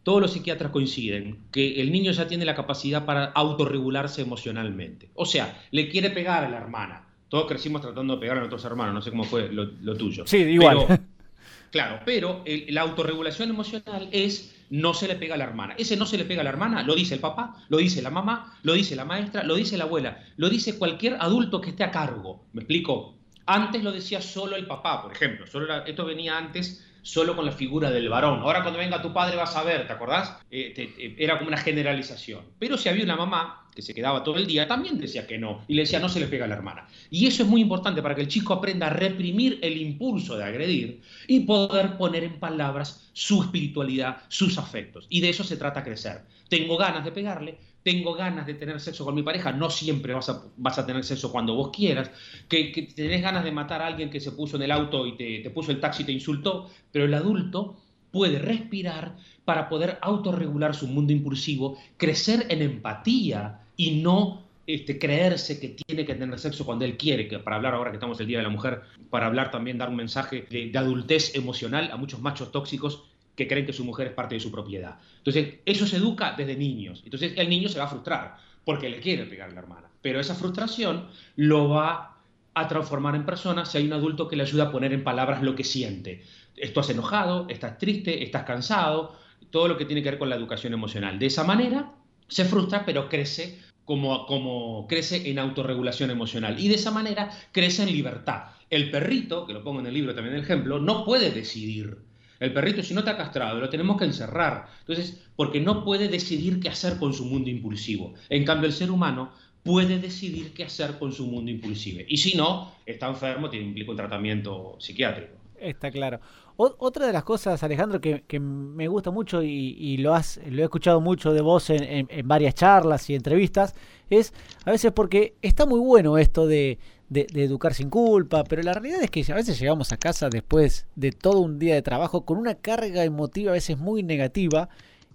todos 0.03 0.21
los 0.21 0.33
psiquiatras 0.33 0.71
coinciden 0.71 1.39
que 1.51 1.81
el 1.81 1.91
niño 1.91 2.11
ya 2.11 2.27
tiene 2.27 2.45
la 2.45 2.53
capacidad 2.53 3.03
para 3.03 3.25
autorregularse 3.25 4.21
emocionalmente. 4.21 5.09
O 5.15 5.25
sea, 5.25 5.59
le 5.71 5.89
quiere 5.89 6.11
pegar 6.11 6.43
a 6.43 6.49
la 6.51 6.57
hermana. 6.57 7.07
Todos 7.29 7.47
crecimos 7.47 7.81
tratando 7.81 8.13
de 8.13 8.19
pegar 8.19 8.37
a 8.37 8.41
nuestros 8.41 8.63
hermanos, 8.63 8.93
no 8.93 9.01
sé 9.01 9.09
cómo 9.09 9.23
fue 9.23 9.51
lo, 9.51 9.97
tuyo. 9.97 10.27
Sí, 10.27 10.37
igual. 10.37 10.99
claro, 11.71 12.01
pero 12.05 12.43
la 12.67 12.81
autorregulación 12.81 13.49
emocional 13.49 14.07
es 14.11 14.53
no 14.71 14.93
se 14.93 15.07
le 15.07 15.15
pega 15.15 15.35
a 15.35 15.37
la 15.37 15.43
hermana. 15.43 15.75
Ese 15.77 15.95
no 15.95 16.05
se 16.05 16.17
le 16.17 16.25
pega 16.25 16.41
a 16.41 16.43
la 16.43 16.49
hermana 16.49 16.81
lo 16.83 16.95
dice 16.95 17.13
el 17.13 17.19
papá, 17.19 17.55
lo 17.69 17.77
dice 17.77 18.01
la 18.01 18.09
mamá, 18.09 18.57
lo 18.63 18.73
dice 18.73 18.95
la 18.95 19.05
maestra, 19.05 19.43
lo 19.43 19.55
dice 19.55 19.77
la 19.77 19.83
abuela, 19.83 20.23
lo 20.37 20.49
dice 20.49 20.77
cualquier 20.77 21.17
adulto 21.19 21.61
que 21.61 21.71
esté 21.71 21.83
a 21.83 21.91
cargo. 21.91 22.45
¿Me 22.53 22.61
explico? 22.61 23.15
Antes 23.45 23.83
lo 23.83 23.91
decía 23.91 24.21
solo 24.21 24.55
el 24.55 24.65
papá, 24.65 25.01
por 25.01 25.11
ejemplo. 25.11 25.45
Solo 25.45 25.85
esto 25.85 26.05
venía 26.05 26.37
antes 26.37 26.87
solo 27.01 27.35
con 27.35 27.45
la 27.45 27.51
figura 27.51 27.91
del 27.91 28.09
varón. 28.09 28.41
Ahora 28.41 28.61
cuando 28.61 28.79
venga 28.79 29.01
tu 29.01 29.13
padre 29.13 29.35
vas 29.35 29.55
a 29.55 29.63
ver, 29.63 29.87
¿te 29.87 29.93
acordás? 29.93 30.37
Eh, 30.49 31.15
era 31.17 31.37
como 31.37 31.47
una 31.47 31.57
generalización. 31.57 32.41
Pero 32.59 32.77
si 32.77 32.89
había 32.89 33.03
una 33.03 33.15
mamá 33.15 33.67
que 33.73 33.81
se 33.81 33.93
quedaba 33.93 34.23
todo 34.23 34.37
el 34.37 34.47
día, 34.47 34.67
también 34.67 34.99
decía 34.99 35.25
que 35.25 35.37
no. 35.37 35.63
Y 35.67 35.75
le 35.75 35.83
decía, 35.83 35.99
no 35.99 36.09
se 36.09 36.19
le 36.19 36.27
pega 36.27 36.45
a 36.45 36.47
la 36.47 36.55
hermana. 36.55 36.87
Y 37.09 37.27
eso 37.27 37.43
es 37.43 37.49
muy 37.49 37.61
importante 37.61 38.01
para 38.01 38.15
que 38.15 38.21
el 38.21 38.27
chico 38.27 38.53
aprenda 38.53 38.87
a 38.87 38.89
reprimir 38.89 39.59
el 39.61 39.77
impulso 39.77 40.37
de 40.37 40.43
agredir 40.43 41.01
y 41.27 41.41
poder 41.41 41.97
poner 41.97 42.23
en 42.23 42.39
palabras 42.39 43.09
su 43.13 43.41
espiritualidad, 43.43 44.17
sus 44.27 44.57
afectos. 44.57 45.07
Y 45.09 45.21
de 45.21 45.29
eso 45.29 45.43
se 45.43 45.57
trata 45.57 45.83
crecer. 45.83 46.21
Tengo 46.49 46.77
ganas 46.77 47.05
de 47.05 47.11
pegarle, 47.11 47.57
tengo 47.83 48.13
ganas 48.13 48.45
de 48.45 48.53
tener 48.53 48.79
sexo 48.79 49.05
con 49.05 49.15
mi 49.15 49.23
pareja, 49.23 49.51
no 49.51 49.69
siempre 49.69 50.13
vas 50.13 50.29
a, 50.29 50.43
vas 50.57 50.77
a 50.77 50.85
tener 50.85 51.03
sexo 51.03 51.31
cuando 51.31 51.55
vos 51.55 51.71
quieras, 51.75 52.11
que, 52.47 52.71
que, 52.71 52.83
tenés 52.83 53.21
ganas 53.21 53.43
de 53.43 53.51
matar 53.51 53.81
a 53.81 53.87
alguien 53.87 54.09
que 54.09 54.19
se 54.19 54.31
puso 54.31 54.57
en 54.57 54.63
el 54.63 54.71
auto 54.71 55.07
y 55.07 55.15
te, 55.15 55.39
te 55.39 55.49
puso 55.49 55.71
el 55.71 55.79
taxi 55.79 56.03
y 56.03 56.05
te 56.05 56.11
insultó, 56.11 56.69
pero 56.91 57.05
el 57.05 57.13
adulto 57.13 57.77
puede 58.11 58.39
respirar 58.39 59.15
para 59.45 59.69
poder 59.69 59.97
autorregular 60.01 60.75
su 60.75 60.87
mundo 60.87 61.11
impulsivo, 61.11 61.77
crecer 61.97 62.45
en 62.49 62.61
empatía 62.61 63.61
y 63.77 64.01
no 64.01 64.43
este, 64.67 64.99
creerse 64.99 65.59
que 65.59 65.69
tiene 65.69 66.05
que 66.05 66.13
tener 66.15 66.37
sexo 66.39 66.65
cuando 66.65 66.85
él 66.85 66.97
quiere, 66.97 67.27
que 67.27 67.39
para 67.39 67.55
hablar 67.55 67.73
ahora 67.73 67.91
que 67.91 67.97
estamos 67.97 68.19
el 68.19 68.27
Día 68.27 68.37
de 68.37 68.43
la 68.43 68.49
Mujer, 68.49 68.81
para 69.09 69.25
hablar 69.25 69.49
también, 69.49 69.77
dar 69.77 69.89
un 69.89 69.95
mensaje 69.95 70.45
de 70.49 70.71
adultez 70.77 71.35
emocional 71.35 71.89
a 71.91 71.97
muchos 71.97 72.21
machos 72.21 72.51
tóxicos 72.51 73.03
que 73.35 73.47
creen 73.47 73.65
que 73.65 73.73
su 73.73 73.83
mujer 73.83 74.07
es 74.07 74.13
parte 74.13 74.35
de 74.35 74.41
su 74.41 74.51
propiedad. 74.51 74.99
Entonces, 75.17 75.55
eso 75.65 75.87
se 75.87 75.97
educa 75.97 76.35
desde 76.37 76.55
niños. 76.55 77.01
Entonces, 77.03 77.33
el 77.37 77.49
niño 77.49 77.69
se 77.69 77.79
va 77.79 77.85
a 77.85 77.89
frustrar 77.89 78.37
porque 78.65 78.89
le 78.89 78.99
quiere 78.99 79.25
pegar 79.25 79.53
la 79.53 79.59
hermana. 79.59 79.89
Pero 80.01 80.19
esa 80.19 80.35
frustración 80.35 81.07
lo 81.35 81.69
va 81.69 82.17
a 82.53 82.67
transformar 82.67 83.15
en 83.15 83.25
persona 83.25 83.65
si 83.65 83.77
hay 83.77 83.85
un 83.85 83.93
adulto 83.93 84.27
que 84.27 84.35
le 84.35 84.43
ayuda 84.43 84.65
a 84.65 84.71
poner 84.71 84.93
en 84.93 85.03
palabras 85.03 85.41
lo 85.41 85.55
que 85.55 85.63
siente. 85.63 86.23
Estás 86.57 86.89
enojado, 86.89 87.47
estás 87.49 87.77
triste, 87.77 88.23
estás 88.23 88.43
cansado, 88.43 89.15
todo 89.49 89.67
lo 89.67 89.77
que 89.77 89.85
tiene 89.85 90.03
que 90.03 90.11
ver 90.11 90.19
con 90.19 90.29
la 90.29 90.35
educación 90.35 90.73
emocional. 90.73 91.17
De 91.17 91.27
esa 91.27 91.43
manera, 91.43 91.93
se 92.27 92.45
frustra, 92.45 92.85
pero 92.85 93.09
crece 93.09 93.59
como, 93.85 94.25
como 94.25 94.87
crece 94.87 95.29
en 95.29 95.39
autorregulación 95.39 96.11
emocional. 96.11 96.59
Y 96.59 96.67
de 96.67 96.75
esa 96.75 96.91
manera 96.91 97.31
crece 97.51 97.83
en 97.83 97.91
libertad. 97.91 98.43
El 98.69 98.91
perrito, 98.91 99.45
que 99.45 99.53
lo 99.53 99.63
pongo 99.63 99.79
en 99.79 99.87
el 99.87 99.93
libro 99.93 100.13
también 100.13 100.35
el 100.35 100.43
ejemplo, 100.43 100.79
no 100.79 101.03
puede 101.05 101.31
decidir 101.31 101.97
el 102.41 102.51
perrito, 102.51 102.81
si 102.81 102.95
no 102.95 103.01
está 103.01 103.15
castrado, 103.15 103.59
lo 103.59 103.69
tenemos 103.69 103.97
que 103.97 104.05
encerrar. 104.05 104.65
Entonces, 104.79 105.23
porque 105.35 105.61
no 105.61 105.85
puede 105.85 106.07
decidir 106.07 106.59
qué 106.59 106.69
hacer 106.69 106.97
con 106.97 107.13
su 107.13 107.23
mundo 107.25 107.51
impulsivo. 107.51 108.15
En 108.29 108.43
cambio, 108.43 108.65
el 108.65 108.73
ser 108.73 108.89
humano 108.89 109.31
puede 109.61 109.99
decidir 109.99 110.51
qué 110.51 110.63
hacer 110.63 110.97
con 110.97 111.13
su 111.13 111.27
mundo 111.27 111.51
impulsivo. 111.51 111.99
Y 112.07 112.17
si 112.17 112.35
no, 112.35 112.71
está 112.83 113.07
enfermo, 113.07 113.47
tiene 113.47 113.67
implica 113.67 113.91
un 113.91 113.97
tratamiento 113.97 114.75
psiquiátrico. 114.79 115.35
Está 115.59 115.91
claro. 115.91 116.19
otra 116.57 117.05
de 117.05 117.13
las 117.13 117.23
cosas, 117.23 117.61
Alejandro, 117.61 118.01
que, 118.01 118.39
me 118.39 118.87
gusta 118.87 119.11
mucho 119.11 119.43
y, 119.43 119.97
lo, 119.97 120.15
has, 120.15 120.39
lo 120.49 120.63
he 120.63 120.63
escuchado 120.63 120.99
mucho 120.99 121.33
de 121.33 121.41
vos 121.41 121.69
en, 121.69 122.07
varias 122.27 122.55
charlas 122.55 123.07
y 123.11 123.13
entrevistas, 123.13 123.75
es 124.09 124.33
a 124.65 124.71
veces 124.71 124.91
porque 124.91 125.35
está 125.43 125.67
muy 125.67 125.79
bueno 125.79 126.17
esto 126.17 126.47
de, 126.47 126.79
educar 127.13 127.73
sin 127.73 127.89
culpa, 127.89 128.43
pero 128.43 128.63
la 128.63 128.73
realidad 128.73 129.03
es 129.03 129.11
que 129.11 129.25
a 129.31 129.35
veces 129.35 129.59
llegamos 129.59 129.91
a 129.91 129.97
casa 129.97 130.29
después 130.29 130.87
de 130.95 131.11
todo 131.11 131.39
un 131.39 131.59
día 131.59 131.75
de 131.75 131.81
trabajo 131.81 132.25
con 132.25 132.37
una 132.37 132.55
carga 132.55 133.03
emotiva 133.03 133.51
a 133.51 133.53
veces 133.53 133.77
muy 133.77 134.03
negativa 134.03 134.69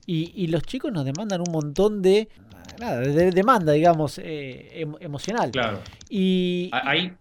y, 0.09 0.47
los 0.47 0.63
chicos 0.63 0.93
nos 0.93 1.05
demandan 1.05 1.41
un 1.41 1.53
montón 1.53 2.01
de, 2.01 2.29
nada, 2.79 3.01
de, 3.01 3.33
demanda, 3.33 3.73
digamos, 3.73 4.21
eh, 4.23 4.87
emocional. 5.01 5.51
Claro. 5.51 5.81
Y, 6.09 6.71
ahí 6.73 7.13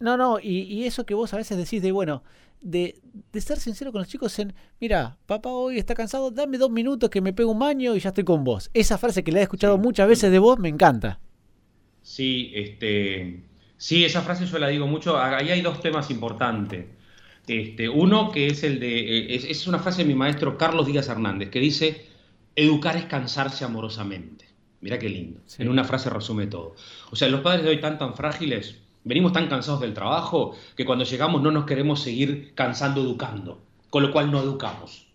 no, 0.00 0.16
no, 0.16 0.38
y, 0.40 0.84
eso 0.84 1.04
que 1.06 1.14
vos 1.14 1.32
a 1.34 1.36
veces 1.36 1.56
decís 1.56 1.82
de, 1.82 1.92
bueno, 1.92 2.22
de, 2.60 3.00
de, 3.32 3.40
ser 3.40 3.58
sincero 3.58 3.92
con 3.92 4.00
los 4.00 4.08
chicos 4.08 4.38
en, 4.38 4.52
mira, 4.80 5.16
papá 5.26 5.50
hoy 5.50 5.78
está 5.78 5.94
cansado, 5.94 6.30
dame 6.30 6.58
dos 6.58 6.70
minutos 6.70 7.10
que 7.10 7.20
me 7.20 7.32
pego 7.32 7.50
un 7.50 7.58
baño 7.58 7.96
y 7.96 8.00
ya 8.00 8.10
estoy 8.10 8.24
con 8.24 8.44
vos. 8.44 8.70
Esa 8.74 8.98
frase 8.98 9.24
que 9.24 9.32
le 9.32 9.40
he 9.40 9.42
escuchado 9.42 9.78
muchas 9.78 10.08
veces 10.08 10.30
de 10.30 10.38
vos 10.38 10.58
me 10.58 10.68
encanta. 10.68 11.18
Sí, 12.02 12.52
este, 12.54 13.42
sí, 13.82 14.04
esa 14.04 14.22
frase 14.22 14.46
yo 14.46 14.58
la 14.58 14.68
digo 14.68 14.86
mucho. 14.86 15.18
Ahí 15.18 15.50
hay 15.50 15.60
dos 15.60 15.80
temas 15.80 16.10
importantes. 16.10 16.86
Este, 17.46 17.88
uno 17.88 18.30
que 18.30 18.46
es 18.46 18.62
el 18.62 18.78
de, 18.78 19.34
es, 19.34 19.44
es 19.44 19.66
una 19.66 19.80
frase 19.80 20.02
de 20.02 20.08
mi 20.08 20.14
maestro 20.14 20.56
Carlos 20.56 20.86
Díaz 20.86 21.08
Hernández, 21.08 21.50
que 21.50 21.58
dice, 21.58 22.06
educar 22.54 22.96
es 22.96 23.06
cansarse 23.06 23.64
amorosamente. 23.64 24.46
Mira 24.80 24.98
qué 24.98 25.08
lindo. 25.08 25.40
En 25.58 25.68
una 25.68 25.84
frase 25.84 26.10
resume 26.10 26.46
todo. 26.46 26.76
O 27.10 27.16
sea, 27.16 27.28
los 27.28 27.40
padres 27.40 27.64
de 27.64 27.70
hoy 27.70 27.80
tan 27.80 27.98
tan 27.98 28.14
frágiles 28.14 28.82
Venimos 29.04 29.32
tan 29.32 29.48
cansados 29.48 29.80
del 29.80 29.94
trabajo 29.94 30.54
que 30.76 30.84
cuando 30.84 31.04
llegamos 31.04 31.42
no 31.42 31.50
nos 31.50 31.64
queremos 31.64 32.00
seguir 32.00 32.52
cansando 32.54 33.00
educando, 33.00 33.60
con 33.90 34.02
lo 34.02 34.12
cual 34.12 34.30
no 34.30 34.40
educamos. 34.40 35.08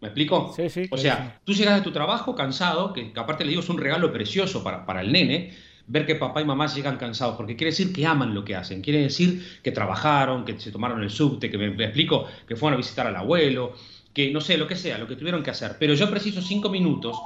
¿Me 0.00 0.08
explico? 0.08 0.52
Sí, 0.56 0.70
sí. 0.70 0.88
O 0.90 0.96
sea, 0.96 1.40
tú 1.44 1.52
llegas 1.52 1.76
de 1.76 1.82
tu 1.82 1.92
trabajo 1.92 2.34
cansado, 2.34 2.92
que, 2.92 3.12
aparte 3.14 3.44
le 3.44 3.50
digo 3.50 3.62
es 3.62 3.68
un 3.68 3.78
regalo 3.78 4.12
precioso 4.12 4.62
para, 4.62 4.86
para 4.86 5.02
el 5.02 5.12
nene, 5.12 5.54
ver 5.88 6.06
que 6.06 6.16
papá 6.16 6.40
y 6.40 6.44
mamá 6.44 6.66
llegan 6.66 6.96
cansados, 6.96 7.36
porque 7.36 7.56
quiere 7.56 7.70
decir 7.70 7.92
que 7.92 8.06
aman 8.06 8.34
lo 8.34 8.44
que 8.44 8.56
hacen, 8.56 8.82
quiere 8.82 9.02
decir 9.02 9.60
que 9.62 9.72
trabajaron, 9.72 10.44
que 10.44 10.58
se 10.58 10.70
tomaron 10.70 11.02
el 11.02 11.10
subte, 11.10 11.50
que 11.50 11.58
me, 11.58 11.70
me, 11.70 11.84
explico, 11.84 12.26
que 12.46 12.56
fueron 12.56 12.74
a 12.74 12.76
visitar 12.76 13.06
al 13.06 13.16
abuelo, 13.16 13.74
que 14.12 14.30
no 14.30 14.40
sé, 14.40 14.56
lo 14.56 14.66
que 14.66 14.76
sea, 14.76 14.98
lo 14.98 15.06
que 15.06 15.16
tuvieron 15.16 15.42
que 15.42 15.50
hacer. 15.50 15.76
Pero 15.78 15.94
yo 15.94 16.10
preciso 16.10 16.40
cinco 16.40 16.70
minutos 16.70 17.16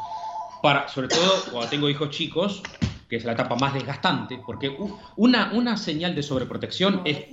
para, 0.62 0.88
sobre 0.88 1.08
todo 1.08 1.44
cuando 1.50 1.70
tengo 1.70 1.88
hijos 1.88 2.10
chicos, 2.10 2.62
que 3.08 3.16
es 3.16 3.24
la 3.24 3.32
etapa 3.32 3.56
más 3.56 3.74
desgastante, 3.74 4.40
porque 4.44 4.76
una, 5.16 5.52
una 5.52 5.76
señal 5.76 6.14
de 6.14 6.22
sobreprotección 6.22 7.02
es, 7.04 7.26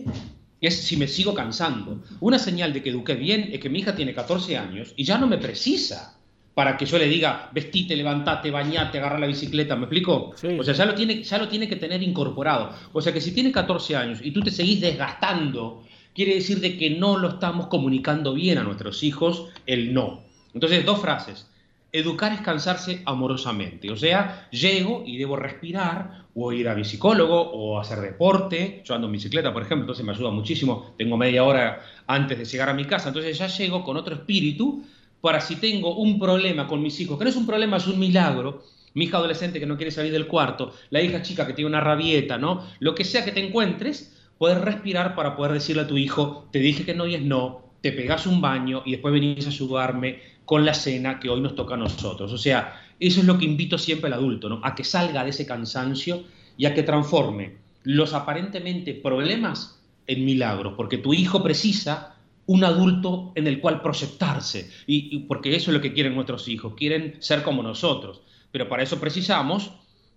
es 0.62 0.82
si 0.82 0.98
me 0.98 1.08
sigo 1.08 1.34
cansando. 1.34 2.02
Una 2.20 2.40
señal 2.40 2.74
de 2.74 2.82
que 2.82 2.90
eduqué 2.90 3.16
bien 3.16 3.50
es 3.52 3.60
que 3.60 3.70
mi 3.70 3.80
hija 3.80 3.96
tiene 3.96 4.14
14 4.14 4.58
años 4.58 4.94
y 4.96 5.04
ya 5.04 5.18
no 5.18 5.28
me 5.28 5.38
precisa 5.38 6.17
para 6.58 6.76
que 6.76 6.88
yo 6.88 6.98
le 6.98 7.08
diga, 7.08 7.52
vestite, 7.54 7.96
levantate, 7.96 8.50
bañate, 8.50 8.98
agarra 8.98 9.20
la 9.20 9.28
bicicleta, 9.28 9.76
¿me 9.76 9.84
explico? 9.84 10.34
O 10.58 10.64
sea, 10.64 10.74
ya 10.74 10.88
lo, 10.88 10.96
tiene, 10.96 11.22
ya 11.22 11.38
lo 11.38 11.48
tiene 11.48 11.70
que 11.70 11.76
tener 11.76 12.02
incorporado. 12.02 12.72
O 12.94 13.00
sea, 13.00 13.14
que 13.14 13.22
si 13.22 13.32
tiene 13.32 13.52
14 13.52 13.96
años 13.96 14.20
y 14.24 14.32
tú 14.32 14.42
te 14.42 14.50
seguís 14.50 14.82
desgastando, 14.82 15.84
quiere 16.16 16.34
decir 16.34 16.60
de 16.60 16.76
que 16.76 16.90
no 16.90 17.20
lo 17.20 17.30
estamos 17.30 17.68
comunicando 17.68 18.34
bien 18.34 18.58
a 18.58 18.64
nuestros 18.64 19.04
hijos 19.04 19.50
el 19.68 19.94
no. 19.94 20.24
Entonces, 20.56 20.84
dos 20.84 21.00
frases. 21.00 21.48
Educar 21.92 22.34
es 22.34 22.42
cansarse 22.42 23.04
amorosamente, 23.06 23.92
o 23.92 23.96
sea, 23.96 24.50
llego 24.50 25.04
y 25.06 25.18
debo 25.18 25.36
respirar 25.36 26.26
o 26.34 26.52
ir 26.52 26.70
a 26.70 26.76
mi 26.76 26.84
psicólogo 26.84 27.40
o 27.40 27.80
hacer 27.80 28.00
deporte, 28.00 28.82
yo 28.84 28.96
ando 28.96 29.06
en 29.06 29.14
bicicleta, 29.14 29.54
por 29.54 29.62
ejemplo, 29.62 29.84
entonces 29.84 30.04
me 30.04 30.12
ayuda 30.12 30.32
muchísimo, 30.32 30.96
tengo 30.98 31.18
media 31.18 31.44
hora 31.44 31.82
antes 32.08 32.38
de 32.38 32.46
llegar 32.46 32.70
a 32.70 32.74
mi 32.74 32.86
casa, 32.86 33.08
entonces 33.08 33.38
ya 33.38 33.48
llego 33.48 33.84
con 33.84 33.96
otro 33.96 34.16
espíritu 34.16 34.84
para 35.22 35.42
si 35.42 35.56
tengo 35.58 35.96
un 35.96 36.20
problema 36.20 36.68
con 36.68 36.82
mis 36.82 37.00
hijos, 37.00 37.18
que 37.18 37.24
no 37.24 37.30
es 37.30 37.36
un 37.36 37.46
problema, 37.46 37.78
es 37.78 37.88
un 37.88 38.00
milagro, 38.00 38.64
mi 38.94 39.06
hija 39.06 39.18
adolescente 39.18 39.60
que 39.60 39.66
no 39.66 39.78
quiere 39.78 39.92
salir 39.92 40.12
del 40.12 40.28
cuarto, 40.28 40.74
la 40.90 41.02
hija 41.02 41.22
chica 41.22 41.46
que 41.46 41.54
tiene 41.54 41.70
una 41.70 41.82
rabieta, 41.82 42.38
¿no? 42.38 42.64
Lo 42.80 42.96
que 42.96 43.04
sea 43.04 43.26
que 43.26 43.32
te 43.32 43.46
encuentres, 43.46 44.16
puedes 44.38 44.60
respirar 44.60 45.16
para 45.16 45.36
poder 45.36 45.54
decirle 45.54 45.84
a 45.84 45.88
tu 45.88 45.98
hijo, 45.98 46.48
te 46.52 46.60
dije 46.60 46.86
que 46.86 46.94
no 46.94 47.06
y 47.06 47.16
es 47.16 47.22
no, 47.22 47.62
te 47.82 47.92
pegas 47.92 48.26
un 48.26 48.42
baño 48.42 48.84
y 48.86 48.92
después 48.92 49.14
venís 49.14 49.46
a 49.46 49.50
ayudarme, 49.50 50.38
con 50.48 50.64
la 50.64 50.74
cena 50.74 51.20
que 51.20 51.30
hoy 51.30 51.42
nos 51.42 51.56
toca 51.56 51.74
a 51.74 51.78
nosotros. 51.78 52.32
O 52.32 52.38
sea, 52.38 52.82
eso 53.02 53.20
es 53.20 53.26
lo 53.26 53.38
que 53.38 53.44
invito 53.44 53.78
siempre 53.78 54.08
al 54.08 54.14
adulto, 54.14 54.48
¿no? 54.48 54.62
A 54.64 54.76
que 54.76 54.86
salga 54.86 55.26
de 55.26 55.32
ese 55.32 55.46
cansancio 55.46 56.24
y 56.56 56.66
a 56.66 56.74
que 56.74 56.84
transforme 56.84 57.58
los 57.84 58.14
aparentemente 58.14 58.94
problemas 58.94 59.78
en 60.08 60.24
milagros, 60.24 60.76
porque 60.78 60.98
tu 60.98 61.14
hijo 61.14 61.44
precisa 61.44 62.16
un 62.48 62.64
adulto 62.64 63.32
en 63.36 63.46
el 63.46 63.60
cual 63.60 63.82
proyectarse, 63.82 64.70
y, 64.88 65.20
porque 65.20 65.56
eso 65.56 65.70
es 65.72 65.76
lo 65.76 65.82
que 65.82 65.94
quieren 65.94 66.16
nuestros 66.16 66.48
hijos, 66.48 66.74
quieren 66.76 67.16
ser 67.20 67.44
como 67.44 67.62
nosotros, 67.62 68.22
pero 68.52 68.68
para 68.68 68.84
eso 68.84 69.00
precisamos 69.00 69.72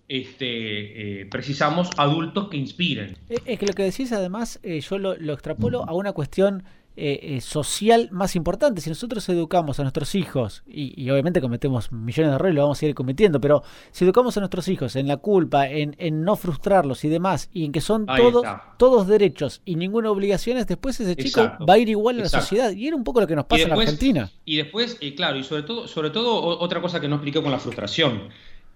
este, 0.09 1.21
eh, 1.21 1.27
precisamos 1.27 1.89
adultos 1.97 2.49
que 2.49 2.57
inspiren. 2.57 3.17
Es 3.29 3.59
que 3.59 3.67
lo 3.67 3.75
que 3.75 3.85
decís 3.85 4.11
además, 4.11 4.59
eh, 4.65 4.81
yo 4.81 4.99
lo, 4.99 5.17
lo, 5.17 5.35
extrapolo 5.35 5.85
a 5.89 5.93
una 5.93 6.13
cuestión 6.13 6.65
eh, 6.97 7.37
eh, 7.37 7.41
social 7.41 8.09
más 8.11 8.37
importante. 8.37 8.81
Si 8.81 8.91
nosotros 8.91 9.29
educamos 9.29 9.79
a 9.79 9.83
nuestros 9.83 10.15
hijos, 10.15 10.63
y, 10.67 11.09
obviamente 11.11 11.41
cometemos 11.41 11.93
millones 11.93 12.33
de 12.33 12.35
errores, 12.35 12.55
lo 12.55 12.63
vamos 12.63 12.79
a 12.79 12.81
seguir 12.81 12.95
cometiendo, 12.95 13.41
pero 13.41 13.63
si 13.91 14.05
educamos 14.05 14.37
a 14.37 14.41
nuestros 14.41 14.69
hijos 14.69 14.97
en 14.97 15.09
la 15.09 15.17
culpa, 15.17 15.69
en, 15.69 15.95
no 16.25 16.37
frustrarlos 16.37 17.05
y 17.05 17.09
demás, 17.09 17.49
y 17.53 17.65
en 17.65 17.73
que 17.73 17.81
son 17.81 18.07
todos, 18.07 18.45
todos 18.77 19.07
derechos 19.07 19.63
y 19.65 19.77
ninguna 19.77 20.11
obligación, 20.11 20.59
después 20.67 21.01
ese 21.01 21.17
chico 21.17 21.53
va 21.69 21.75
a 21.75 21.79
ir 21.79 21.89
igual 21.89 22.19
a 22.19 22.23
la 22.25 22.29
sociedad. 22.29 22.73
Y 22.73 22.87
era 22.87 22.97
un 22.97 23.05
poco 23.05 23.21
lo 23.21 23.27
que 23.27 23.37
nos 23.37 23.47
pasa 23.47 23.63
en 23.63 23.73
Argentina. 23.73 24.31
Y 24.45 24.57
después, 24.57 24.99
eh, 25.01 25.15
claro, 25.15 25.39
y 25.39 25.45
sobre 25.45 25.63
todo, 25.63 25.87
sobre 25.87 26.11
todo 26.11 26.59
otra 26.59 26.81
cosa 26.81 27.01
que 27.01 27.09
no 27.09 27.17
expliqué 27.17 27.41
con 27.41 27.53
la 27.53 27.59
frustración. 27.59 28.29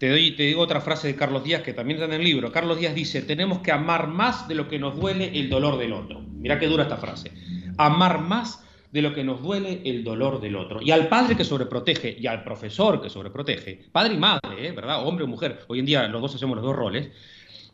Te, 0.05 0.11
doy, 0.11 0.33
te 0.33 0.43
digo 0.43 0.61
otra 0.61 0.83
frase 0.83 1.07
de 1.07 1.17
Carlos 1.17 1.45
Díaz 1.45 1.63
que 1.63 1.73
también 1.73 1.99
está 1.99 2.15
en 2.15 2.21
el 2.21 2.27
libro. 2.27 2.53
Carlos 2.53 2.79
Díaz 2.79 2.95
dice, 2.95 3.23
tenemos 3.23 3.61
que 3.61 3.73
amar 3.73 4.07
más 4.07 4.47
de 4.47 4.55
lo 4.55 4.69
que 4.69 4.79
nos 4.79 4.97
duele 5.01 5.31
el 5.33 5.49
dolor 5.49 5.79
del 5.79 5.95
otro. 5.95 6.21
Mirá 6.21 6.59
qué 6.59 6.67
dura 6.67 6.83
esta 6.83 6.99
frase 6.99 7.33
amar 7.79 8.21
más 8.21 8.63
de 8.93 9.01
lo 9.01 9.15
que 9.15 9.25
nos 9.25 9.41
duele 9.41 9.81
el 9.87 10.05
dolor 10.05 10.43
del 10.43 10.57
otro. 10.57 10.83
Y 10.83 10.91
al 10.91 11.09
padre 11.09 11.39
que 11.39 11.45
sobreprotege 11.45 12.19
y 12.21 12.27
al 12.27 12.45
profesor 12.45 13.01
que 13.01 13.09
sobreprotege, 13.09 13.81
padre 13.93 14.13
y 14.13 14.19
madre, 14.19 14.69
¿eh? 14.69 14.73
¿verdad? 14.73 15.09
Hombre 15.09 15.25
o 15.25 15.27
mujer, 15.27 15.65
hoy 15.69 15.79
en 15.79 15.87
día 15.87 16.07
los 16.09 16.21
dos 16.21 16.35
hacemos 16.35 16.55
los 16.57 16.67
dos 16.67 16.77
roles, 16.77 17.09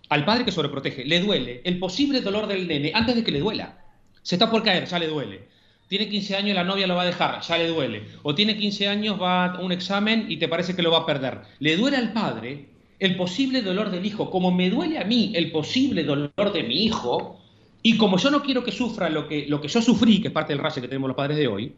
al 0.08 0.24
padre 0.24 0.44
que 0.44 0.52
sobreprotege 0.52 1.04
le 1.04 1.18
duele 1.18 1.62
el 1.64 1.80
posible 1.80 2.20
dolor 2.20 2.46
del 2.46 2.68
nene 2.68 2.92
antes 2.94 3.16
de 3.16 3.24
que 3.24 3.32
le 3.32 3.40
duela. 3.40 3.86
Se 4.22 4.36
está 4.36 4.48
por 4.48 4.62
caer, 4.62 4.84
ya 4.84 5.00
le 5.00 5.08
duele. 5.08 5.48
Tiene 5.90 6.08
15 6.08 6.36
años, 6.36 6.54
la 6.54 6.62
novia 6.62 6.86
lo 6.86 6.94
va 6.94 7.02
a 7.02 7.06
dejar, 7.06 7.40
ya 7.40 7.58
le 7.58 7.66
duele. 7.66 8.04
O 8.22 8.32
tiene 8.32 8.56
15 8.56 8.86
años, 8.86 9.20
va 9.20 9.46
a 9.46 9.60
un 9.60 9.72
examen 9.72 10.26
y 10.28 10.36
te 10.36 10.46
parece 10.46 10.76
que 10.76 10.82
lo 10.82 10.92
va 10.92 10.98
a 10.98 11.04
perder. 11.04 11.40
Le 11.58 11.76
duele 11.76 11.96
al 11.96 12.12
padre 12.12 12.68
el 13.00 13.16
posible 13.16 13.60
dolor 13.60 13.90
del 13.90 14.06
hijo, 14.06 14.30
como 14.30 14.52
me 14.52 14.70
duele 14.70 15.00
a 15.00 15.04
mí 15.04 15.32
el 15.34 15.50
posible 15.50 16.04
dolor 16.04 16.52
de 16.52 16.62
mi 16.62 16.84
hijo, 16.84 17.40
y 17.82 17.96
como 17.96 18.18
yo 18.18 18.30
no 18.30 18.40
quiero 18.40 18.62
que 18.62 18.70
sufra 18.70 19.10
lo 19.10 19.26
que, 19.26 19.46
lo 19.48 19.60
que 19.60 19.66
yo 19.66 19.82
sufrí, 19.82 20.20
que 20.20 20.28
es 20.28 20.32
parte 20.32 20.52
del 20.52 20.62
rayo 20.62 20.80
que 20.80 20.86
tenemos 20.86 21.08
los 21.08 21.16
padres 21.16 21.36
de 21.36 21.48
hoy, 21.48 21.74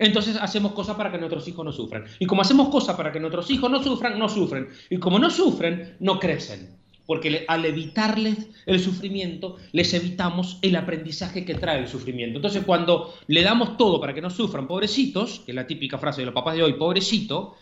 entonces 0.00 0.36
hacemos 0.40 0.72
cosas 0.72 0.96
para 0.96 1.12
que 1.12 1.18
nuestros 1.18 1.46
hijos 1.46 1.64
no 1.64 1.70
sufran. 1.70 2.04
Y 2.18 2.26
como 2.26 2.42
hacemos 2.42 2.68
cosas 2.68 2.96
para 2.96 3.12
que 3.12 3.20
nuestros 3.20 3.48
hijos 3.52 3.70
no 3.70 3.80
sufran, 3.80 4.18
no 4.18 4.28
sufren. 4.28 4.70
Y 4.90 4.96
como 4.96 5.20
no 5.20 5.30
sufren, 5.30 5.94
no 6.00 6.18
crecen. 6.18 6.75
Porque 7.06 7.44
al 7.46 7.64
evitarles 7.64 8.48
el 8.66 8.80
sufrimiento, 8.80 9.56
les 9.72 9.94
evitamos 9.94 10.58
el 10.62 10.76
aprendizaje 10.76 11.44
que 11.44 11.54
trae 11.54 11.78
el 11.78 11.88
sufrimiento. 11.88 12.38
Entonces, 12.38 12.64
cuando 12.64 13.14
le 13.28 13.42
damos 13.42 13.76
todo 13.76 14.00
para 14.00 14.12
que 14.12 14.20
no 14.20 14.30
sufran, 14.30 14.66
pobrecitos, 14.66 15.40
que 15.46 15.52
es 15.52 15.56
la 15.56 15.66
típica 15.66 15.98
frase 15.98 16.22
de 16.22 16.26
los 16.26 16.34
papás 16.34 16.56
de 16.56 16.64
hoy, 16.64 16.72
pobrecito, 16.74 17.54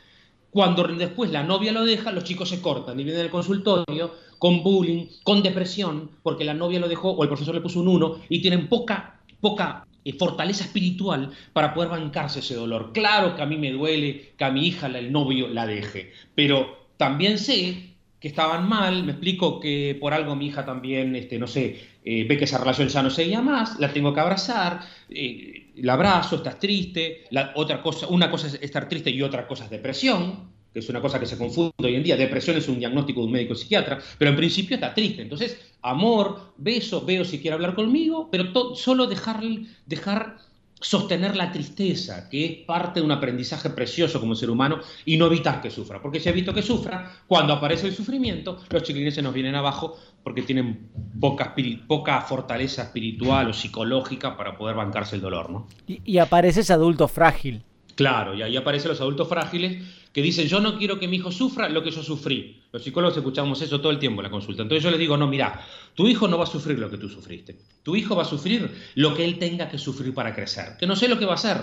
cuando 0.54 0.85
después 0.85 1.33
la 1.33 1.42
novia 1.42 1.72
lo 1.72 1.85
deja, 1.85 2.12
los 2.12 2.22
chicos 2.22 2.48
se 2.48 2.61
cortan 2.61 2.98
y 3.00 3.02
vienen 3.02 3.22
al 3.22 3.30
consultorio 3.30 4.14
con 4.38 4.62
bullying, 4.62 5.07
con 5.24 5.42
depresión, 5.42 6.11
porque 6.22 6.44
la 6.44 6.54
novia 6.54 6.78
lo 6.78 6.88
dejó 6.88 7.11
o 7.11 7.22
el 7.24 7.28
profesor 7.28 7.57
le 7.57 7.61
puso 7.61 7.80
un 7.80 7.88
uno 7.88 8.20
y 8.28 8.40
tienen 8.40 8.68
poca, 8.68 9.20
poca 9.40 9.85
eh, 10.04 10.12
fortaleza 10.12 10.64
espiritual 10.64 11.33
para 11.52 11.74
poder 11.74 11.90
bancarse 11.90 12.38
ese 12.38 12.54
dolor. 12.54 12.92
Claro 12.92 13.35
que 13.35 13.42
a 13.42 13.46
mí 13.46 13.57
me 13.57 13.72
duele 13.72 14.35
que 14.37 14.44
a 14.44 14.50
mi 14.52 14.66
hija 14.66 14.87
el 14.87 15.11
novio 15.11 15.48
la 15.48 15.66
deje, 15.66 16.12
pero 16.37 16.88
también 16.98 17.38
sé 17.38 17.93
que 18.24 18.28
estaban 18.28 18.66
mal, 18.66 19.04
me 19.04 19.12
explico 19.12 19.60
que 19.60 19.98
por 20.00 20.14
algo 20.14 20.34
mi 20.34 20.46
hija 20.46 20.64
también, 20.64 21.14
este, 21.14 21.38
no 21.38 21.46
sé, 21.46 21.78
eh, 22.02 22.24
ve 22.26 22.38
que 22.38 22.44
esa 22.44 22.56
relación 22.56 22.88
ya 22.88 23.02
no 23.02 23.10
seguía 23.10 23.42
más, 23.42 23.78
la 23.78 23.92
tengo 23.92 24.14
que 24.14 24.20
abrazar, 24.20 24.80
eh, 25.10 25.70
la 25.76 25.92
abrazo, 25.92 26.37
estás 26.37 26.58
triste, 26.58 27.24
la, 27.28 27.52
otra 27.54 27.82
cosa, 27.82 28.06
una 28.06 28.30
cosa 28.30 28.46
es 28.46 28.54
estar 28.62 28.88
triste 28.88 29.10
y 29.10 29.20
otra 29.20 29.46
cosa 29.46 29.64
es 29.64 29.70
depresión, 29.70 30.48
que 30.72 30.78
es 30.78 30.88
una 30.88 31.02
cosa 31.02 31.20
que 31.20 31.26
se 31.26 31.37
confunde 31.37 31.74
hoy 31.80 31.96
en 31.96 32.02
día, 32.02 32.16
depresión 32.16 32.56
es 32.56 32.66
un 32.66 32.78
diagnóstico 32.78 33.20
de 33.20 33.26
un 33.26 33.32
médico 33.32 33.54
psiquiatra, 33.54 34.00
pero 34.16 34.30
en 34.30 34.38
principio 34.38 34.76
está 34.76 34.94
triste, 34.94 35.20
entonces 35.20 35.60
amor, 35.82 36.54
beso, 36.56 37.04
veo 37.04 37.26
si 37.26 37.40
quiere 37.40 37.56
hablar 37.56 37.74
conmigo, 37.74 38.30
pero 38.32 38.74
solo 38.74 39.06
dejar, 39.06 39.42
dejar 39.84 40.38
sostener 40.85 41.35
la 41.35 41.51
tristeza, 41.51 42.29
que 42.29 42.44
es 42.44 42.53
parte 42.66 43.01
de 43.01 43.07
un 43.07 43.12
aprendizaje 43.12 43.70
precioso 43.70 44.20
como 44.20 44.35
ser 44.35 44.51
humano, 44.51 44.81
y 45.07 45.16
no 45.16 45.27
evitar 45.27 45.62
que 45.62 45.70
sufra. 45.70 46.01
Porque 46.03 46.20
si 46.20 46.29
evito 46.29 46.53
que 46.53 46.61
sufra, 46.61 47.11
cuando 47.27 47.55
aparece 47.55 47.87
el 47.87 47.94
sufrimiento, 47.94 48.61
los 48.68 48.83
chiquilines 48.83 49.14
se 49.14 49.23
nos 49.23 49.33
vienen 49.33 49.55
abajo 49.55 49.99
porque 50.23 50.42
tienen 50.42 50.90
poca, 51.18 51.55
poca 51.87 52.20
fortaleza 52.20 52.83
espiritual 52.83 53.49
o 53.49 53.53
psicológica 53.55 54.37
para 54.37 54.57
poder 54.59 54.77
bancarse 54.77 55.16
el 55.16 55.23
dolor. 55.23 55.49
¿no? 55.49 55.66
Y, 55.87 56.01
y 56.05 56.18
aparece 56.18 56.61
ese 56.61 56.75
adulto 56.75 57.09
frágil. 57.09 57.62
Claro, 57.94 58.35
y 58.35 58.42
ahí 58.42 58.57
aparecen 58.57 58.90
los 58.90 59.01
adultos 59.01 59.29
frágiles 59.29 59.83
que 60.14 60.22
dicen, 60.22 60.46
yo 60.46 60.61
no 60.61 60.79
quiero 60.79 61.00
que 61.00 61.09
mi 61.09 61.16
hijo 61.16 61.33
sufra 61.33 61.68
lo 61.68 61.83
que 61.83 61.90
yo 61.90 62.00
sufrí. 62.00 62.62
Los 62.70 62.85
psicólogos 62.85 63.16
escuchamos 63.16 63.61
eso 63.61 63.81
todo 63.81 63.90
el 63.90 63.98
tiempo 63.98 64.20
en 64.20 64.27
la 64.27 64.31
consulta. 64.31 64.62
Entonces 64.62 64.85
yo 64.85 64.90
les 64.90 65.00
digo, 65.00 65.16
no, 65.16 65.27
mira, 65.27 65.61
tu 65.92 66.07
hijo 66.07 66.29
no 66.29 66.38
va 66.38 66.44
a 66.44 66.46
sufrir 66.46 66.79
lo 66.79 66.88
que 66.88 66.98
tú 66.98 67.09
sufriste. 67.09 67.59
Tu 67.83 67.96
hijo 67.96 68.14
va 68.14 68.22
a 68.22 68.24
sufrir 68.24 68.70
lo 68.94 69.12
que 69.12 69.24
él 69.24 69.40
tenga 69.40 69.68
que 69.68 69.77
sufrir 69.77 70.14
para 70.14 70.33
crecer. 70.33 70.77
Que 70.79 70.87
no 70.87 70.94
sé 70.94 71.09
lo 71.09 71.18
que 71.18 71.27
va 71.27 71.33
a 71.33 71.35
hacer. 71.35 71.57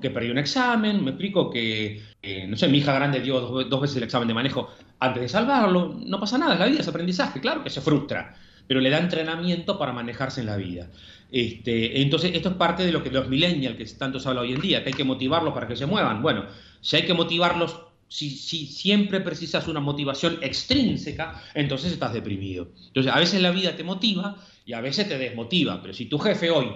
Que 0.00 0.08
perdió 0.08 0.32
un 0.32 0.38
examen, 0.38 1.04
me 1.04 1.10
explico 1.10 1.50
que, 1.50 2.00
no 2.48 2.56
sé, 2.56 2.68
mi 2.68 2.78
hija 2.78 2.94
grande 2.94 3.20
dio 3.20 3.38
dos, 3.38 3.80
veces 3.82 3.98
el 3.98 4.04
examen 4.04 4.28
de 4.28 4.32
manejo 4.32 4.70
antes 4.98 5.20
de 5.20 5.28
salvarlo. 5.28 5.94
No 6.02 6.18
pasa 6.18 6.38
nada, 6.38 6.54
es 6.54 6.60
la 6.60 6.66
vida, 6.66 6.80
es 6.80 6.88
aprendizaje. 6.88 7.38
Claro 7.38 7.62
que 7.62 7.68
se 7.68 7.82
frustra, 7.82 8.34
pero 8.66 8.80
le 8.80 8.88
da 8.88 8.98
entrenamiento 8.98 9.78
para 9.78 9.92
manejarse 9.92 10.40
en 10.40 10.46
la 10.46 10.56
vida. 10.56 10.88
Este, 11.30 12.00
entonces, 12.00 12.30
esto 12.34 12.48
es 12.48 12.54
parte 12.54 12.86
de 12.86 12.92
lo 12.92 13.02
que 13.02 13.10
los 13.10 13.28
millennials, 13.28 13.76
que 13.76 13.84
tanto 13.98 14.18
se 14.18 14.26
habla 14.26 14.40
hoy 14.40 14.54
en 14.54 14.60
día, 14.62 14.82
que 14.82 14.88
hay 14.88 14.94
que 14.94 15.04
motivarlos 15.04 15.52
para 15.52 15.68
que 15.68 15.76
se 15.76 15.84
muevan. 15.84 16.22
Bueno, 16.22 16.46
si 16.80 16.96
hay 16.96 17.02
que 17.02 17.12
motivarlos, 17.12 17.78
si, 18.10 18.30
si 18.30 18.66
siempre 18.66 19.20
precisas 19.20 19.68
una 19.68 19.78
motivación 19.78 20.38
extrínseca, 20.42 21.40
entonces 21.54 21.92
estás 21.92 22.12
deprimido. 22.12 22.68
Entonces, 22.88 23.12
a 23.12 23.18
veces 23.18 23.40
la 23.40 23.52
vida 23.52 23.76
te 23.76 23.84
motiva 23.84 24.36
y 24.66 24.72
a 24.72 24.80
veces 24.80 25.08
te 25.08 25.16
desmotiva, 25.16 25.80
pero 25.80 25.94
si 25.94 26.06
tu 26.06 26.18
jefe 26.18 26.50
hoy 26.50 26.66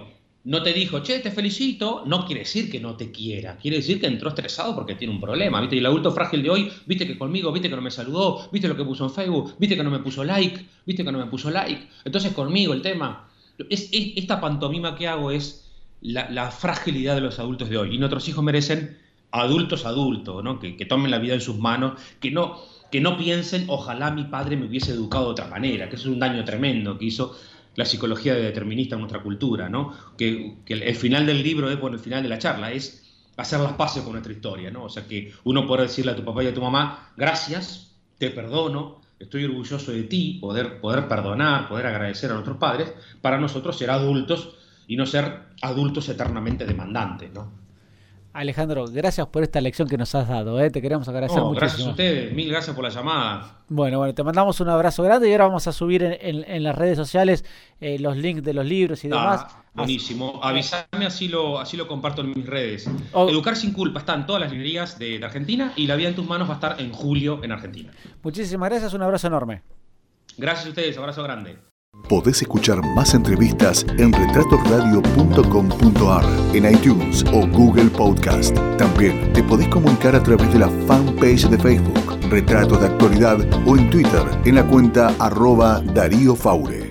no 0.45 0.63
te 0.63 0.71
dijo, 0.71 0.99
che, 0.99 1.19
te 1.19 1.31
felicito, 1.31 2.03
no 2.05 2.25
quiere 2.25 2.41
decir 2.41 2.71
que 2.71 2.79
no 2.79 2.95
te 2.95 3.11
quiera, 3.11 3.57
quiere 3.57 3.77
decir 3.77 3.99
que 3.99 4.07
entró 4.07 4.29
estresado 4.29 4.75
porque 4.75 4.95
tiene 4.95 5.13
un 5.13 5.19
problema, 5.19 5.59
¿viste? 5.59 5.75
Y 5.75 5.79
el 5.79 5.87
adulto 5.87 6.11
frágil 6.13 6.41
de 6.41 6.51
hoy, 6.51 6.71
viste 6.85 7.05
que 7.05 7.17
conmigo, 7.17 7.51
viste 7.51 7.69
que 7.69 7.75
no 7.75 7.81
me 7.81 7.91
saludó, 7.91 8.47
viste 8.51 8.69
lo 8.69 8.77
que 8.77 8.85
puso 8.85 9.03
en 9.03 9.11
Facebook, 9.11 9.55
viste 9.59 9.75
que 9.75 9.83
no 9.83 9.91
me 9.91 9.99
puso 9.99 10.23
like, 10.23 10.65
viste 10.85 11.03
que 11.03 11.11
no 11.11 11.17
me 11.17 11.25
puso 11.25 11.51
like. 11.51 11.89
Entonces 12.05 12.31
conmigo 12.31 12.73
el 12.73 12.81
tema, 12.81 13.27
es, 13.69 13.89
esta 13.91 14.39
pantomima 14.39 14.95
que 14.95 15.07
hago 15.07 15.31
es 15.31 15.65
la, 16.01 16.49
fragilidad 16.51 17.15
de 17.15 17.21
los 17.21 17.39
adultos 17.39 17.69
de 17.69 17.77
hoy. 17.77 17.95
Y 17.95 17.97
nuestros 17.97 18.27
hijos 18.29 18.43
merecen 18.43 18.97
adultos 19.41 19.85
adultos, 19.85 20.43
¿no? 20.43 20.59
que, 20.59 20.73
tomen 20.85 21.11
la 21.11 21.19
vida 21.19 21.33
en 21.33 21.41
sus 21.41 21.57
manos, 21.57 21.99
que 22.19 22.31
no, 22.31 22.59
que 22.91 23.01
no 23.01 23.17
piensen, 23.17 23.65
ojalá 23.67 24.11
mi 24.11 24.25
padre 24.25 24.57
me 24.57 24.65
hubiese 24.65 24.91
educado 24.91 25.25
de 25.25 25.31
otra 25.31 25.47
manera, 25.47 25.89
que 25.89 25.95
eso 25.95 26.07
es 26.07 26.13
un 26.13 26.19
daño 26.19 26.43
tremendo 26.45 26.97
que 26.97 27.05
hizo 27.05 27.35
la 27.75 27.85
psicología 27.85 28.33
de 28.33 28.41
determinista 28.41 28.95
en 28.95 29.01
nuestra 29.01 29.21
cultura, 29.21 29.69
¿no? 29.69 29.93
Que, 30.17 30.55
el, 30.67 30.95
final 30.95 31.25
del 31.25 31.43
libro 31.43 31.69
es, 31.69 31.79
bueno, 31.79 31.97
el 31.97 32.03
final 32.03 32.23
de 32.23 32.29
la 32.29 32.39
charla, 32.39 32.71
es 32.71 33.03
hacer 33.35 33.59
las 33.59 33.73
paces 33.73 34.01
con 34.03 34.13
nuestra 34.13 34.31
historia, 34.31 34.71
¿no? 34.71 34.85
O 34.85 34.89
sea, 34.89 35.05
que 35.05 35.33
uno 35.43 35.67
puede 35.67 35.83
decirle 35.83 36.13
a 36.13 36.15
tu 36.15 36.23
papá 36.23 36.43
y 36.43 36.47
a 36.47 36.53
tu 36.53 36.61
mamá, 36.61 37.11
gracias, 37.17 37.91
te 38.17 38.29
perdono, 38.29 39.01
estoy 39.19 39.43
orgulloso 39.43 39.91
de 39.91 40.03
ti, 40.03 40.37
poder, 40.39 40.79
poder 40.79 41.09
perdonar, 41.09 41.67
poder 41.67 41.87
agradecer 41.87 42.31
a 42.31 42.35
nuestros 42.35 42.57
padres, 42.57 42.93
para 43.21 43.37
nosotros 43.37 43.77
ser 43.77 43.89
adultos 43.91 44.55
y 44.87 44.95
no 44.95 45.05
ser 45.05 45.39
adultos 45.61 46.07
eternamente 46.07 46.65
demandantes, 46.65 47.33
¿no? 47.33 47.51
Alejandro, 48.35 48.85
gracias 48.91 49.25
por 49.27 49.43
esta 49.43 49.61
lección 49.61 49.87
que 49.87 49.97
nos 49.97 50.13
has 50.13 50.27
dado, 50.27 50.59
¿eh? 50.59 50.69
te 50.69 50.81
queremos 50.81 51.07
agradecer 51.07 51.41
muchísimo. 51.41 51.59
Gracias 51.59 51.87
a 51.87 51.89
ustedes, 51.91 52.33
mil 52.33 52.49
gracias 52.49 52.75
por 52.75 52.83
la 52.83 52.89
llamada. 52.89 53.59
Bueno, 53.69 53.99
bueno, 53.99 54.13
te 54.13 54.23
mandamos 54.23 54.59
un 54.59 54.67
abrazo 54.67 55.03
grande 55.03 55.29
y 55.29 55.31
ahora 55.31 55.45
vamos 55.45 55.67
a 55.67 55.71
subir 55.71 56.03
en, 56.03 56.63
las 56.63 56.75
redes 56.75 56.97
sociales 56.97 57.45
eh, 57.79 57.97
los 57.97 58.17
links 58.17 58.43
de 58.43 58.53
los 58.53 58.65
libros 58.65 59.05
y 59.05 59.07
demás. 59.07 59.45
Ah, 59.45 59.63
buenísimo, 59.73 60.41
avísame 60.43 61.05
así 61.05 61.29
lo, 61.29 61.59
así 61.59 61.77
lo 61.77 61.87
comparto 61.87 62.23
en 62.23 62.33
mis 62.33 62.45
redes. 62.45 62.89
Educar 63.13 63.55
sin 63.55 63.71
culpa 63.71 63.99
está 63.99 64.13
en 64.15 64.25
todas 64.25 64.41
las 64.41 64.51
librerías 64.51 64.99
de, 64.99 65.17
de 65.17 65.25
Argentina 65.25 65.71
y 65.77 65.87
La 65.87 65.95
vida 65.95 66.09
en 66.09 66.15
tus 66.15 66.27
manos 66.27 66.49
va 66.49 66.53
a 66.53 66.55
estar 66.55 66.81
en 66.81 66.91
julio 66.91 67.39
en 67.41 67.53
Argentina. 67.53 67.93
Muchísimas 68.21 68.69
gracias, 68.69 68.93
un 68.93 69.01
abrazo 69.01 69.27
enorme. 69.27 69.61
Gracias 70.37 70.65
a 70.65 70.69
ustedes, 70.69 70.97
abrazo 70.97 71.23
grande. 71.23 71.74
Podés 72.09 72.41
escuchar 72.41 72.81
más 72.95 73.13
entrevistas 73.15 73.85
en 73.97 74.13
retratosradio.com.ar, 74.13 76.23
en 76.53 76.71
iTunes 76.71 77.25
o 77.33 77.47
Google 77.47 77.89
Podcast. 77.89 78.55
También 78.77 79.33
te 79.33 79.41
podés 79.41 79.67
comunicar 79.69 80.15
a 80.15 80.21
través 80.21 80.53
de 80.53 80.59
la 80.59 80.69
fanpage 80.87 81.49
de 81.49 81.57
Facebook, 81.57 82.19
Retratos 82.29 82.79
de 82.79 82.85
Actualidad 82.87 83.39
o 83.65 83.75
en 83.75 83.89
Twitter 83.89 84.21
en 84.45 84.53
la 84.55 84.67
cuenta 84.67 85.15
arroba 85.19 85.81
Darío 85.81 86.35
Faure. 86.35 86.84